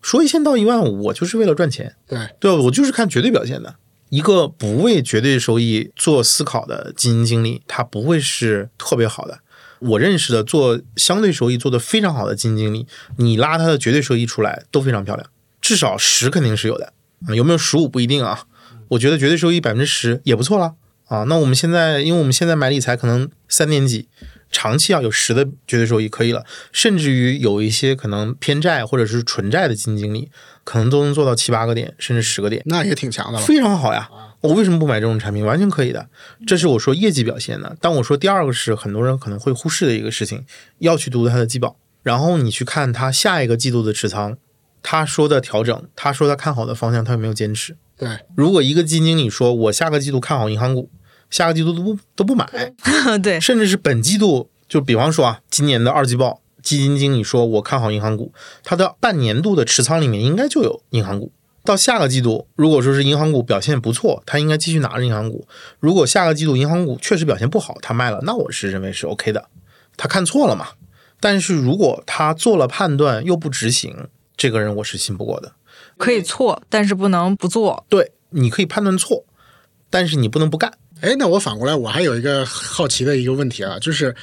[0.02, 2.64] 说一千到一万五，我就是为了赚钱，对，对吧？
[2.64, 3.76] 我就是看绝对表现的。
[4.14, 9.40] 一个不为绝对收益做思考的基金经理，他不会是特别好的。
[9.80, 12.86] 我认识的做相对收益做得非常好的基金经理，
[13.18, 15.28] 你拉他的绝对收益出来都非常漂亮，
[15.60, 16.94] 至少十肯定是有的，
[17.34, 18.46] 有没有十五不一定啊。
[18.90, 20.76] 我觉得绝对收益百分之十也不错了
[21.08, 21.24] 啊。
[21.24, 24.08] 那我们现在，因为我们现在买理财可能三点几，
[24.54, 30.30] 长期要有十的绝对收益可以了，甚至于有一些可能偏债或者是纯债的基金经理，
[30.64, 32.62] 可能都能做到七八个点，甚至十个点。
[32.68, 33.46] 那也挺强的了。
[33.46, 34.10] 非常好呀。
[34.42, 35.46] 我为什么不买这种产品？
[35.46, 36.08] 完全可以的。
[36.46, 37.76] 这是我说业绩表现的。
[37.80, 40.46] 但我说第二个是很多人可能会忽视的一个事情，
[40.80, 44.38] 要去读它的季报，然后你去看它下一个季度的持仓，
[44.82, 47.78] 他说的调整，他说他看好的方向，他有没有坚持？
[47.98, 50.90] 对，如果一个基金经理说我下个季度看好银行股，
[51.34, 52.48] 下个季度都不都不买，
[53.24, 58.32] 对，甚至是本季度，就比方说啊，今年的二季报，基金经理说我看好银行股，
[58.64, 61.32] 他的半年度的持仓里面应该就有银行股。
[61.64, 65.48] 到下个季度，如果说是银行股表现不错，他应该继续拿着银行股。
[65.80, 69.50] 如果下个季度银行股确实表现不好，他卖了，那我是认为是 OK 的。
[69.98, 70.68] 他看错了嘛？
[71.20, 74.08] 但是如果他做了判断又不执行，
[74.38, 75.54] 这个人我是信不过的。
[75.98, 77.84] 可以错，但是不能不做。
[77.90, 79.26] 对，你可以判断错，
[79.90, 80.74] 但是你不能不干。
[81.04, 84.16] 哎，那我反过来，我还有一个好奇的一个问题啊，就是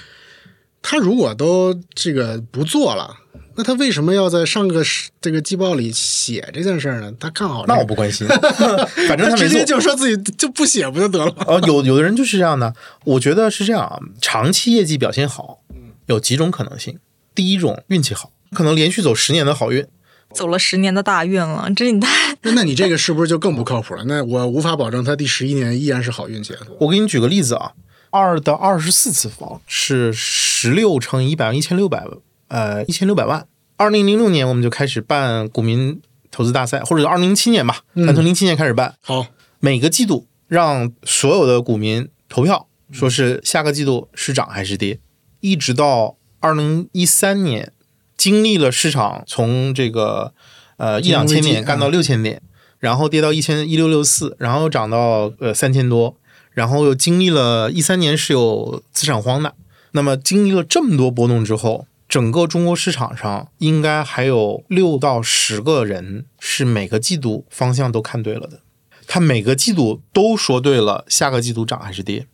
[0.80, 3.14] 他如果都这个不做了，
[3.54, 7.12] 那他为什么要在上个时这个季报里写这件事儿呢？
[7.20, 8.26] 他看好、这个那我不关心，
[9.06, 9.62] 反正他没直接。
[9.62, 11.44] 就说自己就不写不就得了吗？
[11.46, 12.74] 呃，有有的人就是这样的，
[13.04, 13.98] 我觉得是这样啊。
[14.22, 15.60] 长期业绩表现好，
[16.06, 16.98] 有几种可能性。
[17.34, 19.86] 第一种运气好，可能连续走十年的好运，
[20.32, 22.08] 走了十年的大运了，这你太
[22.42, 24.04] 那 那你这个是不是就更不靠谱了？
[24.04, 26.54] 那我无法保证他第十一年依然是好运气。
[26.78, 27.72] 我给你举个例子啊，
[28.10, 32.04] 二的二十四次方是十六乘以一百万，一千六百，
[32.48, 33.46] 呃，一千六百万。
[33.76, 36.00] 二零零六年我们就开始办股民
[36.30, 39.26] 投资大赛，或者二零零七年吧，咱从零七年开始办，好，
[39.58, 45.00] 每个季度让所有的股民投票，说是下个季度是涨还是跌，
[45.40, 47.72] 一直到二零一三年，
[48.20, 50.34] 经历了市场从这个
[50.76, 52.42] 呃一两千点干到六千点，
[52.78, 56.14] 然后跌到一千一六六四，然后涨到呃三千多，
[56.52, 59.54] 然后又经历了一三年是有资产荒的，
[59.92, 68.60] 那么经历了这么多波动之后，整个中国市场上应该还有六到十个人是每个季度方向都看对了的。
[69.06, 72.26] 他每个季度都说对了，下个季度涨还是跌。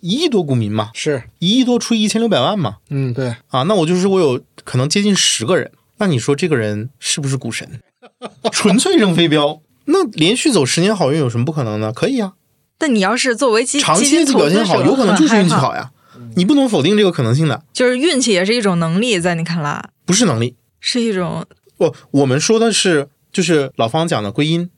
[0.00, 7.80] 一亿多股民嘛，是，一亿多除以一千六百万嘛，嗯，对，啊，那我就是我有可能接近十个人，那你说这个人是不是股神？
[8.50, 11.92] 纯粹扔飞镖，那连续走十年好运有什么不可能呢？
[11.92, 12.34] 可以啊，
[12.78, 15.74] 但你要是作为基长期业绩表现好，有可能就是运气好。
[15.74, 15.90] 呀，
[16.36, 20.56] 你不能否定这个可能性的，就是运气也是一种能力，在你看来不是能力。
[20.80, 21.44] 是一种
[21.76, 24.70] 不，我们说的是就是老方讲的归因。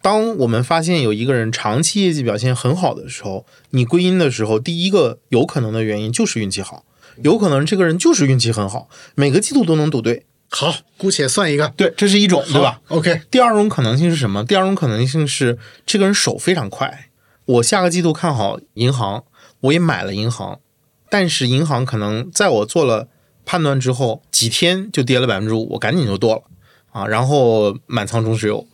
[0.00, 6.84] 当我们发现有一个人长期业绩表现很好的时候，你归因的时候，第一个有可能的原因就是运气好，
[7.22, 10.24] 有可能这个人就是运气很好，每个季度都能赌对。
[10.50, 14.42] 好，姑且算一个，对，这是一种，对吧？？OK，第二种可能性是什么？
[14.44, 17.10] 第二种可能性是这个人手非常快。
[17.44, 19.24] 我下个季度看好银行，
[19.60, 20.60] 我也买了银行，
[21.10, 23.08] 但是银行可能在我做了
[23.44, 26.42] 判断之后，几天就跌了百分之五，我赶紧就剁了
[26.92, 28.66] 啊，然后满仓中石油，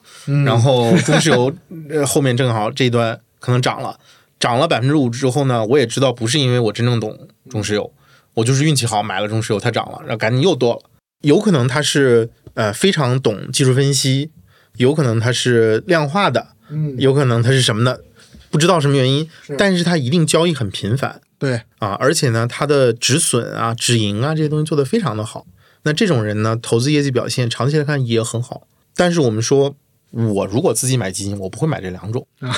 [0.44, 1.52] 然后中石油
[1.90, 3.98] 呃后面正好这一段可能涨了，
[4.38, 7.92] 涨了百分之五之后呢，我也知道不是因为我真正懂中石油，
[8.34, 10.80] 我就是运气好买了中石油，它涨了，然后赶紧又剁了。
[11.22, 14.30] 有可能他是呃非常懂技术分析，
[14.76, 18.02] 有可能他是量化的，嗯，有可能他是什么的，
[18.50, 25.46] 不知道什么原因是，但是他一定交易很频繁对，啊，而且呢，他的止损啊、止盈啊这些东西做得非常的好。
[25.84, 28.66] 那这种人呢，投资业绩表现长期来看也很好。
[28.96, 29.74] 但是我们说，
[30.10, 32.54] 我如果自己买基金，我不会买这两种， 啊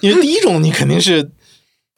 [0.00, 1.30] 因为第一种你肯定是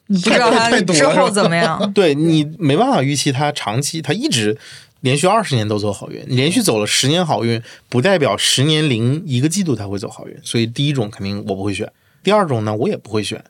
[0.07, 1.89] 你不知道它太多了之后怎么样。
[1.93, 4.57] 对你没办法预期他长期，他一直
[5.01, 10.37] 连续二十年都走好运，连续走了十年好运，不代表十年零一个季度他会走好运。
[10.43, 11.91] 所以第一种肯定我不会选，
[12.23, 13.43] 第二种呢我也不会选，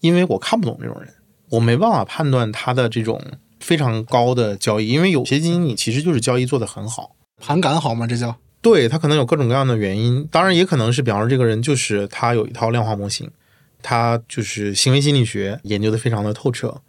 [0.00, 1.08] 因为我看不懂这种人，
[1.50, 3.20] 我没办法判断他的这种
[3.60, 7.16] 非常高的交易，因为有些基金经理其实就是交易做得很好。
[7.40, 8.06] 盘感好吗？
[8.06, 13.30] 这叫对他可能有各种各样的原因，当然也可能是，比方说这个人就是他有一套量化模型，
[13.82, 16.80] 他就是行为心理学研究的非常的透彻，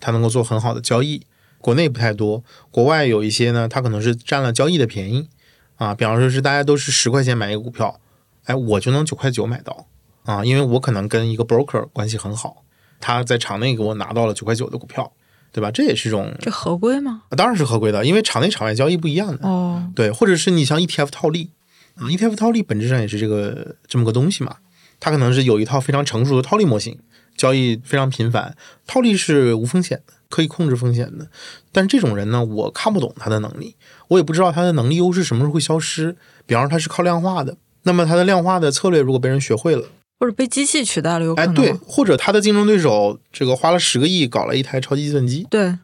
[0.00, 1.26] 他能够做很好的交易。
[1.60, 5.28] 国内不太多，国外有一些呢，他可能是占了交易的便宜
[5.76, 8.00] 啊，比方说是大家都是十块钱买一个股票，
[8.44, 9.86] 哎，我就能九块九买到
[10.24, 12.64] 啊，因为我可能跟一个 broker 关系很好，
[12.98, 15.12] 他在场内给我拿到了九块九的股票，
[15.52, 15.70] 对吧？
[15.70, 17.22] 这也是一种，这合规吗？
[17.36, 19.46] 当然是合规的，因为场内场外交易不一样的。
[19.46, 21.50] 哦，对，或者是你像 ETF 套利
[21.96, 24.56] 嗯 ETF 套利本质上也是这个这么个东西嘛，
[25.04, 26.96] 它可能是有一套非常成熟的套利模型，
[27.36, 31.26] 交易非常频繁，套利是无风险的，可以控制风险的。
[31.72, 33.74] 但这种人呢，我看不懂他的能力，
[34.06, 36.16] 我也不知道他的能力优势什么时候会消失。
[36.46, 39.88] 比方说他是靠量化的，那么他的量化的策略如果被人学会了，
[40.20, 45.78] 或者被机器取代了，有可哎，对，或者他的竞争对手这个花了十个亿搞了一台超级计算机，对，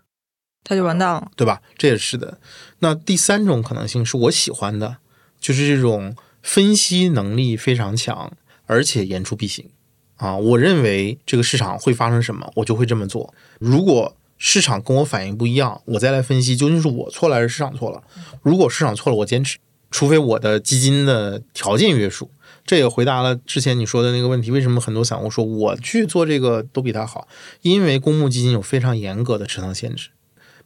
[0.63, 1.29] 他就完蛋了。
[1.35, 1.61] 对吧？
[1.77, 2.39] 这也是的。
[2.79, 4.99] 那第三种可能性是我喜欢的，
[5.41, 8.33] 就是这种分析能力非常强，
[8.69, 9.69] 而且言出必行
[10.15, 10.37] 啊。
[10.37, 13.35] 我认为这个市场会发生什么，我就会这么做。
[13.59, 18.05] 如果市场跟我反应不一样，我再来分析究竟是我错了还是市场错了。
[18.43, 19.59] 如果市场错了，我坚持，
[19.91, 22.31] 除非我的基金的条件约束。
[22.65, 27.27] 这也回答了之前你说的那个问题：为什么很多散户说我去做这个都比他好？
[27.63, 30.11] 因为公募基金有非常严格的持仓限制。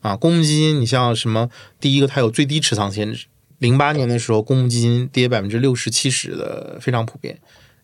[0.00, 1.48] 啊，公募基金，你像什么？
[1.78, 3.26] 第一个，它有最低持仓限制。
[3.58, 7.38] 零八年的时候，公募基金跌百分之六十、七十的非常普遍，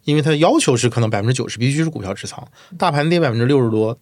[0.09, 2.49] 因为它的要求是可能百分之九十必须是股票持仓，
[2.79, 3.99] 大盘跌百分之六十多，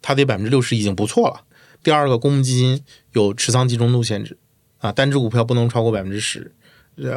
[0.00, 1.42] 它跌百分之六十已经不错了。
[1.82, 2.82] 第二个，公募基金
[3.12, 4.38] 有持仓集中度限制，
[4.78, 6.54] 啊，单只股票不能超过百分之十，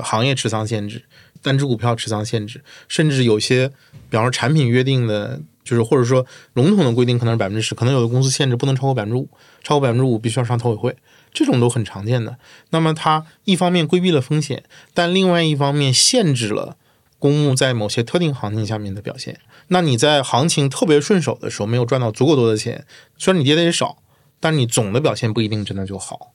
[0.04, 1.06] 行业持仓限制，
[1.42, 3.70] 单只股票持仓限制，甚至有些，
[4.10, 5.42] 比方说产品约定的。
[5.64, 9.28] 就是或者说笼统的规定可能是百分之十，可能有的公司限制不能超过百分之五，
[9.62, 10.96] 超过百分之五必须要上投委会，
[11.34, 12.38] 这种都很常见的。
[12.70, 14.64] 那么它一方面规避了风险，
[14.94, 16.78] 但另外一方面限制了
[17.20, 19.40] 公募在某些特定行情下面的表现。
[19.68, 22.86] 那你在行情特别顺手的时候没有赚到足够多的钱，
[23.18, 23.98] 虽然你跌的也少，
[24.40, 26.32] 但你总的表现不一定真的就好。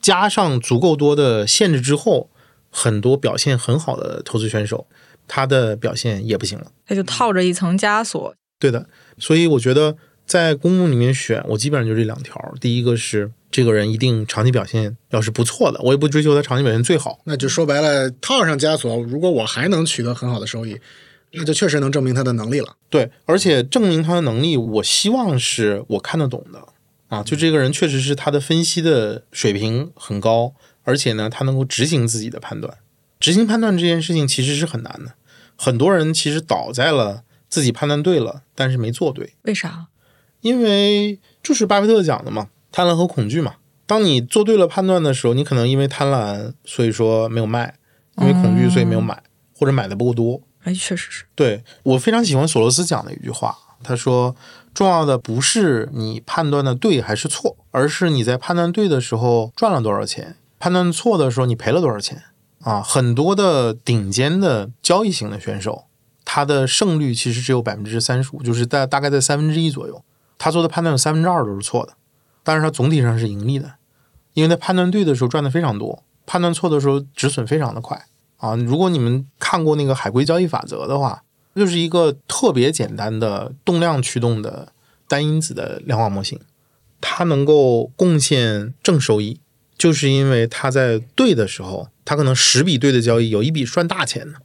[0.00, 2.30] 加上足够多的限制之后，
[2.70, 4.86] 很多表现很好的投资选手，
[5.28, 6.72] 他的表现也不行了。
[6.86, 8.34] 他就套着一层枷锁。
[8.58, 9.96] 对的，所以我觉得
[10.26, 12.54] 在公募里面选，我基本上就这两条。
[12.60, 17.20] 第一个是这个人一定长期表现要是不错的，我也不追求他长期表现最好。
[17.24, 20.80] 那就说白了，套上枷锁，如果我还能取得很好的收益，
[21.32, 22.76] 那就确实能证明他的能力了。
[22.88, 26.66] 对，而且证明他的能力，我希望是我看得懂的
[27.08, 27.22] 啊。
[27.22, 30.54] 就这个人确实是他的分析的水平很高，
[30.84, 32.78] 而且呢，他能够执行自己的判断。
[33.20, 35.14] 执行判断这件事情其实是很难的，
[35.56, 37.24] 很多人其实倒在了。
[37.52, 39.88] 自己判断对了，但是没做对，为啥？
[40.42, 43.54] 因为就是巴菲特讲的嘛，贪婪和恐惧嘛。
[43.86, 47.74] 当你做对了判断的时候，你可能因为贪婪，所以说没有卖；
[48.18, 49.22] 因为恐惧，所以没有买，
[49.56, 50.40] 或者买的不够多。
[50.64, 51.24] 哎，确实是。
[51.34, 54.36] 对我非常喜欢索罗斯讲的一句话，他说
[54.72, 62.22] ：“重要的不是你判断的对还是错，而是你在判断对的时候赚了多少钱，判断错的时候你赔了多少钱。”
[62.62, 65.86] 啊，很多的顶尖的交易型的选手。
[66.24, 70.02] 他的胜率其实只有百分之三十五，就是在大概在三分之一左右。
[70.44, 71.92] 他做的判断有三分之二都是错的，
[72.42, 73.74] 但是他总体上是盈利的，
[74.34, 78.06] 因为他判断对的时候赚的非常多，判断错的时候止损非常的快
[78.38, 78.56] 啊。
[78.56, 81.22] 如果你们看过那个海龟交易法则的话，
[81.54, 84.72] 就是一个特别简单的动量驱动的
[85.06, 86.40] 单因子的量化模型，
[87.00, 89.38] 它能够贡献正收益，
[89.78, 94.40] 就是因为它在对的时候，它可能十笔对的交易有一笔赚大钱的。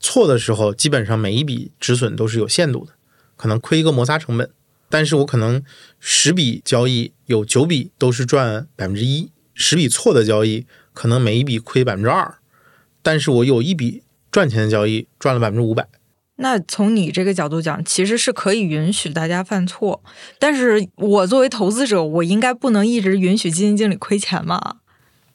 [0.00, 2.92] 错的时候，基本上每一笔止损都是有限度的，
[3.36, 4.50] 可能亏一个摩擦成本。
[4.92, 5.62] 但是我可能
[5.98, 12.34] 十笔交易有九笔都是赚百分之一，十笔错的交易可能每一笔亏百分之二，
[13.00, 15.88] 但是我有一笔赚钱的交易赚了百分之五百。
[16.36, 20.02] 那从你这个角度讲，其实是可以允许大家犯错，
[20.38, 24.76] 但是我作为投资者，我应该不能一直允许基金经理亏钱吗？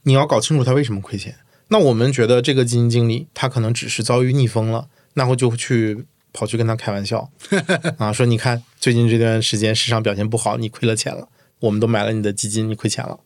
[0.04, 1.36] 你要搞清楚他为什么亏钱。
[1.70, 6.06] 那我们觉得这个基金经理他可能只是遭遇逆风了，那我就去
[6.38, 7.28] 跑去跟他开玩笑
[7.98, 11.28] 啊，说你看最近这段时间市场表现不好，你亏了钱了，
[11.60, 13.20] 我们都买了你的基金，你亏钱了，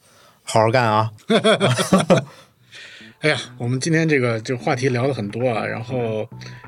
[0.43, 1.11] 好好干啊！
[3.19, 6.25] 哎呀，我们今天这个这话题聊了很多啊，然后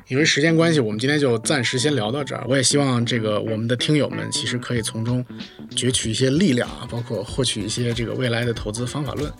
[0.08, 2.44] 因为时间关系，我们今天就暂时先聊到这儿。
[2.46, 5.24] 我也希望这个我们的听友们其实可以从中
[5.70, 9.32] 攫取一些力量啊，包括获取一些这个未来的投资方法论。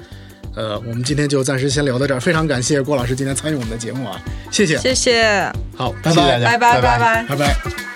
[0.54, 7.24] 呃，我们今天就暂时先聊到这儿，非常感谢郭老师今天参与我们的节目啊，谢谢，谢谢，好，拜拜，谢谢大家，拜拜拜拜。
[7.28, 7.93] 拜拜。